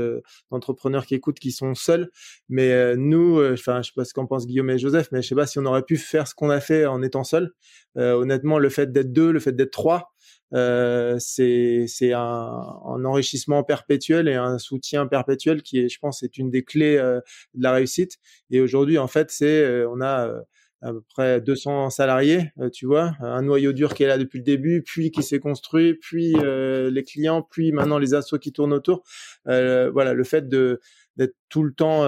[0.51, 2.11] d'entrepreneurs qui écoutent qui sont seuls,
[2.49, 5.28] mais euh, nous, enfin, je sais pas ce qu'en pensent Guillaume et Joseph, mais je
[5.28, 7.53] sais pas si on aurait pu faire ce qu'on a fait en étant seul.
[7.97, 10.12] Euh, honnêtement, le fait d'être deux, le fait d'être trois,
[10.55, 16.38] euh, c'est un, un, enrichissement perpétuel et un soutien perpétuel qui est, je pense, est
[16.38, 17.20] une des clés euh,
[17.55, 18.18] de la réussite.
[18.51, 20.40] Et aujourd'hui, en fait, c'est euh, on a euh,
[20.82, 24.44] à peu près 200 salariés, tu vois, un noyau dur qui est là depuis le
[24.44, 29.03] début, puis qui s'est construit, puis les clients, puis maintenant les assos qui tournent autour.
[29.47, 30.78] voilà, le fait de
[31.17, 32.07] d'être tout le temps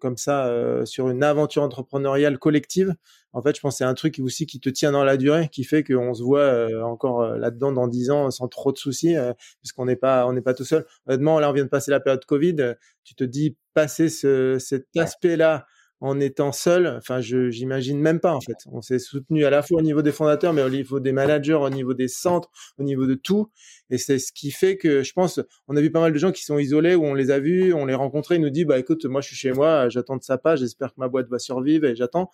[0.00, 0.50] comme ça
[0.84, 2.94] sur une aventure entrepreneuriale collective,
[3.36, 5.50] en fait, je pense que c'est un truc aussi qui te tient dans la durée,
[5.52, 8.78] qui fait qu'on se voit euh, encore euh, là-dedans dans dix ans sans trop de
[8.78, 10.86] soucis, euh, puisqu'on n'est pas, on n'est pas tout seul.
[11.06, 12.76] Honnêtement, là, on vient de passer la période Covid.
[13.04, 15.66] Tu te dis passer ce, cet aspect-là
[16.00, 18.56] en étant seul, enfin, je j'imagine même pas en fait.
[18.70, 21.54] On s'est soutenu à la fois au niveau des fondateurs, mais au niveau des managers,
[21.54, 23.50] au niveau des centres, au niveau de tout.
[23.90, 26.32] Et c'est ce qui fait que je pense, on a vu pas mal de gens
[26.32, 28.78] qui sont isolés où on les a vus, on les rencontrés, ils nous disent, bah
[28.78, 31.38] écoute, moi je suis chez moi, j'attends de sa page, j'espère que ma boîte va
[31.38, 32.30] survivre et j'attends.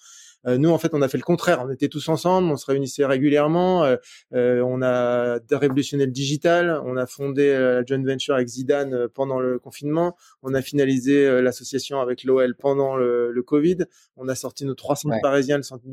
[0.46, 1.62] Euh, nous, en fait, on a fait le contraire.
[1.64, 3.84] On était tous ensemble, on se réunissait régulièrement.
[3.84, 3.96] Euh,
[4.34, 6.80] euh, on a révolutionné le digital.
[6.84, 10.16] On a fondé la joint venture avec Zidane pendant le confinement.
[10.42, 13.78] On a finalisé l'association avec l'OL pendant le, le, Covid.
[14.16, 15.84] On a sorti nos 300 parisiens, le centre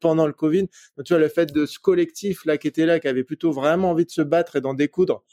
[0.00, 0.66] pendant le Covid.
[0.96, 3.52] Donc, tu vois, le fait de ce collectif là qui était là, qui avait plutôt
[3.52, 5.24] vraiment envie de se battre et d'en découdre,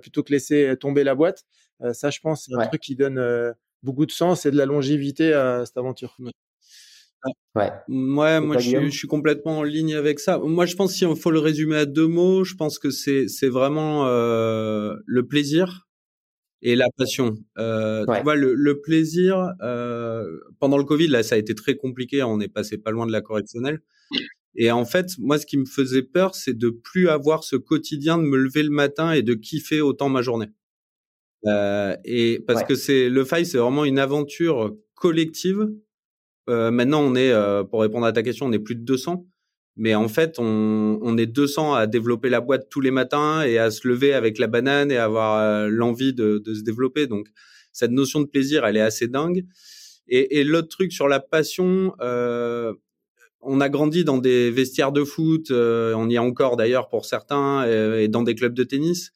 [0.00, 1.44] plutôt que laisser tomber la boîte.
[1.92, 5.32] ça, je pense, c'est un truc qui donne beaucoup de sens et de la longévité
[5.32, 6.16] à cette aventure.
[7.54, 7.70] Ouais.
[7.88, 10.38] Ouais, moi je suis, je suis, complètement en ligne avec ça.
[10.38, 13.28] Moi, je pense si on faut le résumer à deux mots, je pense que c'est
[13.28, 15.88] c'est vraiment euh, le plaisir
[16.62, 17.36] et la passion.
[17.58, 20.24] Euh, Tu vois, le, le plaisir euh,
[20.58, 22.22] pendant le Covid, là, ça a été très compliqué.
[22.22, 23.80] On est passé pas loin de la correctionnelle.
[24.56, 28.18] Et en fait, moi, ce qui me faisait peur, c'est de plus avoir ce quotidien
[28.18, 30.48] de me lever le matin et de kiffer autant ma journée.
[31.46, 35.68] Euh, et parce que c'est le faille, c'est vraiment une aventure collective
[36.50, 39.26] euh, maintenant, on est, euh, pour répondre à ta question, on est plus de 200.
[39.76, 43.70] Mais en fait, on, est 200 à développer la boîte tous les matins et à
[43.70, 47.06] se lever avec la banane et avoir euh, l'envie de, se développer.
[47.06, 47.28] Donc,
[47.72, 49.46] cette notion de plaisir, elle est assez dingue.
[50.08, 56.10] Et, l'autre truc sur la passion, on a grandi dans des vestiaires de foot, on
[56.10, 59.12] y est encore d'ailleurs pour certains, et, dans des clubs de tennis.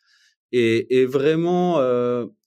[0.52, 1.80] Et, et vraiment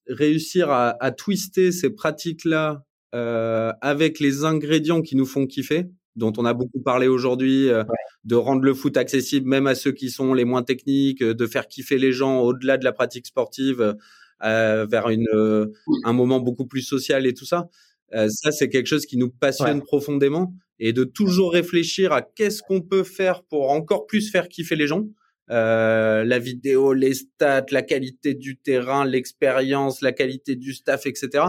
[0.08, 5.86] réussir à, à, twister ces pratiques-là euh, avec les ingrédients qui nous font kiffer,
[6.18, 7.84] dont on a beaucoup parlé aujourd'hui, euh,
[8.26, 11.46] de rendre le foot accessible même à ceux qui sont les moins techniques, euh, de
[11.46, 13.96] faire kiffer les gens au-delà de la pratique sportive
[14.44, 15.28] euh, vers une,
[16.04, 17.70] un moment beaucoup plus social et tout ça.
[18.12, 20.54] ça, c'est quelque chose qui nous passionne profondément.
[20.80, 24.86] Et de toujours réfléchir à qu'est-ce qu'on peut faire pour encore plus faire kiffer les
[24.86, 25.08] gens.
[25.50, 31.46] Euh, la vidéo, les stats, la qualité du terrain, l'expérience, la qualité du staff, etc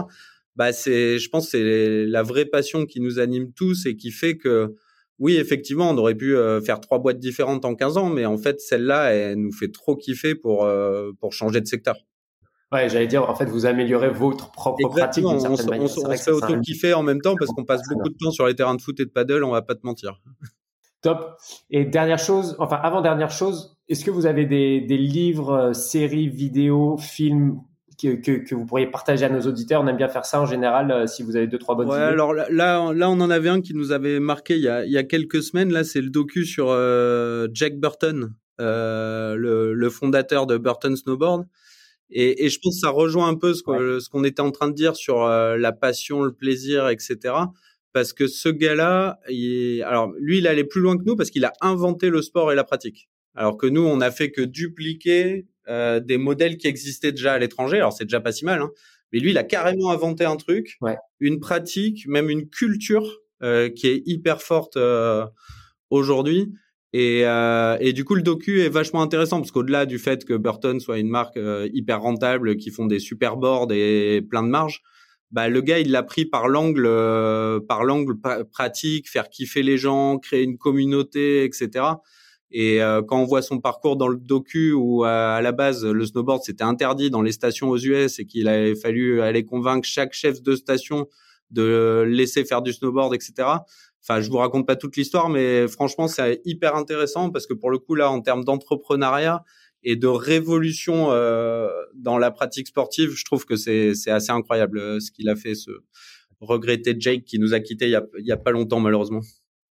[0.59, 4.35] bah c'est, je pense, c'est la vraie passion qui nous anime tous et qui fait
[4.35, 4.75] que,
[5.17, 8.37] oui, effectivement, on aurait pu euh, faire trois boîtes différentes en 15 ans, mais en
[8.37, 11.95] fait, celle-là, elle nous fait trop kiffer pour euh, pour changer de secteur.
[12.73, 16.31] Ouais, j'allais dire, en fait, vous améliorez votre propre pratique On, on, on, se fait
[16.31, 18.99] auto-kiffer en même temps parce qu'on passe beaucoup de temps sur les terrains de foot
[18.99, 20.21] et de paddle, on va pas te mentir.
[21.01, 21.37] Top.
[21.69, 25.73] Et dernière chose, enfin avant dernière chose, est-ce que vous avez des, des livres, euh,
[25.73, 27.61] séries, vidéos, films
[27.99, 29.81] que, que, vous pourriez partager à nos auditeurs.
[29.81, 31.95] On aime bien faire ça en général euh, si vous avez deux trois bonnes ouais,
[31.95, 32.05] idées.
[32.05, 34.91] Alors là, là, on en avait un qui nous avait marqué il y a, il
[34.91, 35.71] y a quelques semaines.
[35.71, 41.45] Là, c'est le docu sur euh, Jack Burton, euh, le, le, fondateur de Burton Snowboard.
[42.09, 44.51] Et, et, je pense que ça rejoint un peu ce qu'on ce qu'on était en
[44.51, 47.35] train de dire sur euh, la passion, le plaisir, etc.
[47.93, 49.19] Parce que ce gars-là,
[49.85, 52.55] alors lui, il allait plus loin que nous parce qu'il a inventé le sport et
[52.55, 53.09] la pratique.
[53.35, 57.39] Alors que nous, on a fait que dupliquer euh, des modèles qui existaient déjà à
[57.39, 57.77] l'étranger.
[57.77, 58.71] Alors c'est déjà pas si mal, hein.
[59.11, 60.77] mais lui, il a carrément inventé un truc,
[61.19, 65.25] une pratique, même une culture euh, qui est hyper forte euh,
[65.89, 66.51] aujourd'hui.
[66.91, 70.79] Et, et, du coup, le docu est vachement intéressant parce qu'au-delà du fait que Burton
[70.79, 71.37] soit une marque
[71.71, 74.81] hyper rentable, qui font des super boards et plein de marge,
[75.29, 76.89] bah, le gars, il l'a pris par l'angle,
[77.67, 78.15] par l'angle
[78.51, 81.85] pratique, faire kiffer les gens, créer une communauté, etc.
[82.51, 86.05] Et euh, quand on voit son parcours dans le docu où à la base le
[86.05, 90.13] snowboard c'était interdit dans les stations aux US et qu'il avait fallu aller convaincre chaque
[90.13, 91.07] chef de station
[91.51, 93.33] de laisser faire du snowboard, etc.
[94.01, 97.69] Enfin, je vous raconte pas toute l'histoire, mais franchement c'est hyper intéressant parce que pour
[97.69, 99.43] le coup là, en termes d'entrepreneuriat
[99.83, 104.79] et de révolution euh, dans la pratique sportive, je trouve que c'est c'est assez incroyable
[104.79, 105.71] euh, ce qu'il a fait, ce
[106.41, 109.21] regretté Jake qui nous a quitté il y a, il y a pas longtemps malheureusement.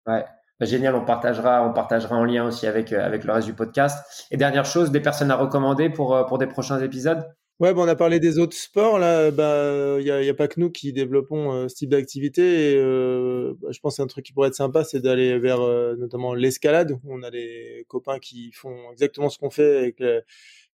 [0.07, 0.24] Ouais,
[0.61, 3.55] bah, génial, on partagera, on partagera en lien aussi avec, euh, avec le reste du
[3.55, 4.27] podcast.
[4.31, 7.25] Et dernière chose, des personnes à recommander pour, euh, pour des prochains épisodes?
[7.61, 8.99] Ouais, bon, on a parlé des autres sports.
[8.99, 12.77] Là, bah, il n'y a, a, pas que nous qui développons euh, ce type d'activité.
[12.77, 15.61] Bah, je pense qu'un truc qui pourrait être sympa, c'est d'aller vers
[15.97, 16.99] notamment l'escalade.
[17.05, 20.03] On a des copains qui font exactement ce qu'on fait avec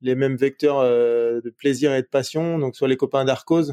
[0.00, 2.58] les mêmes vecteurs de plaisir et de passion.
[2.58, 3.70] Donc, soit les copains d'Arcos,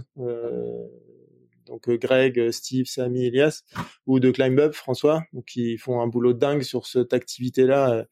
[1.70, 3.64] donc Greg, Steve, Samy, Elias,
[4.06, 8.06] ou de Climb Up, François, qui font un boulot dingue sur cette activité-là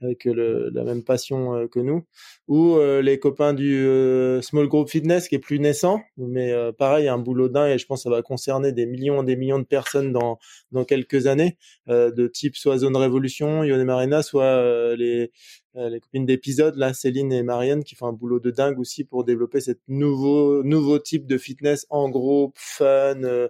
[0.00, 2.04] avec le, la même passion euh, que nous,
[2.48, 7.08] ou euh, les copains du euh, Small Group Fitness qui est plus naissant, mais pareil,
[7.08, 9.58] un boulot dingue et je pense que ça va concerner des millions et des millions
[9.58, 10.38] de personnes dans,
[10.72, 11.56] dans quelques années,
[11.88, 15.30] de type soit Zone Révolution, Yone Marina, soit les,
[15.74, 19.24] les copines d'épisode, là, Céline et Marianne, qui font un boulot de dingue aussi pour
[19.24, 21.86] développer cette nouveau, nouveau type de fitness.
[21.90, 23.48] En groupe, fun, euh,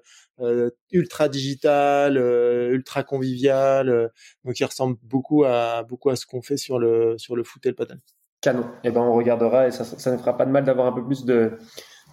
[0.91, 3.89] ultra digital, euh, ultra convivial.
[3.89, 4.09] Euh,
[4.45, 7.65] donc il ressemble beaucoup à beaucoup à ce qu'on fait sur le sur le foot
[7.67, 8.01] et le paddle.
[8.41, 8.67] Canon.
[8.85, 11.05] Eh ben on regardera et ça ça ne fera pas de mal d'avoir un peu
[11.05, 11.59] plus de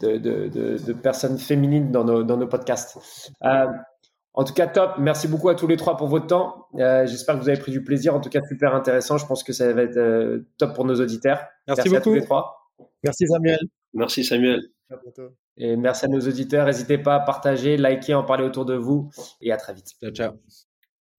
[0.02, 0.48] de, de,
[0.78, 3.00] de, personnes féminines dans nos, dans nos podcasts.
[3.42, 4.92] en tout cas, top.
[5.00, 6.68] Merci beaucoup à tous les trois pour votre temps.
[6.78, 8.14] J'espère que vous avez pris du plaisir.
[8.14, 9.18] En tout cas, super intéressant.
[9.18, 11.48] Je pense que ça va être top pour nos auditeurs.
[11.68, 11.98] Merci, beaucoup.
[11.98, 12.70] à tous les trois.
[13.04, 13.60] Merci Samuel.
[13.94, 14.62] Merci Samuel.
[14.92, 15.34] À bientôt.
[15.58, 16.66] Et merci à nos auditeurs.
[16.68, 19.10] N'hésitez pas à partager, liker, en parler autour de vous.
[19.42, 19.96] Et à très vite.
[20.02, 20.34] Ciao, ciao.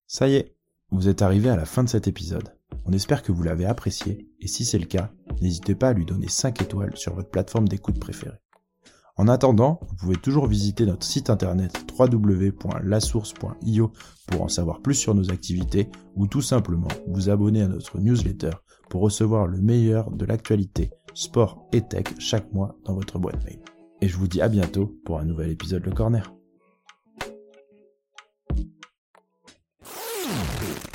[0.07, 0.55] Ça y est,
[0.91, 2.55] vous êtes arrivé à la fin de cet épisode.
[2.85, 4.29] On espère que vous l'avez apprécié.
[4.41, 5.11] Et si c'est le cas,
[5.41, 8.39] n'hésitez pas à lui donner 5 étoiles sur votre plateforme d'écoute préférée.
[9.17, 13.93] En attendant, vous pouvez toujours visiter notre site internet www.lasource.io
[14.29, 18.53] pour en savoir plus sur nos activités ou tout simplement vous abonner à notre newsletter
[18.89, 23.59] pour recevoir le meilleur de l'actualité, sport et tech chaque mois dans votre boîte mail
[24.01, 26.35] et je vous dis à bientôt pour un nouvel épisode Le Corner.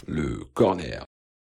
[0.08, 1.06] Le Corner.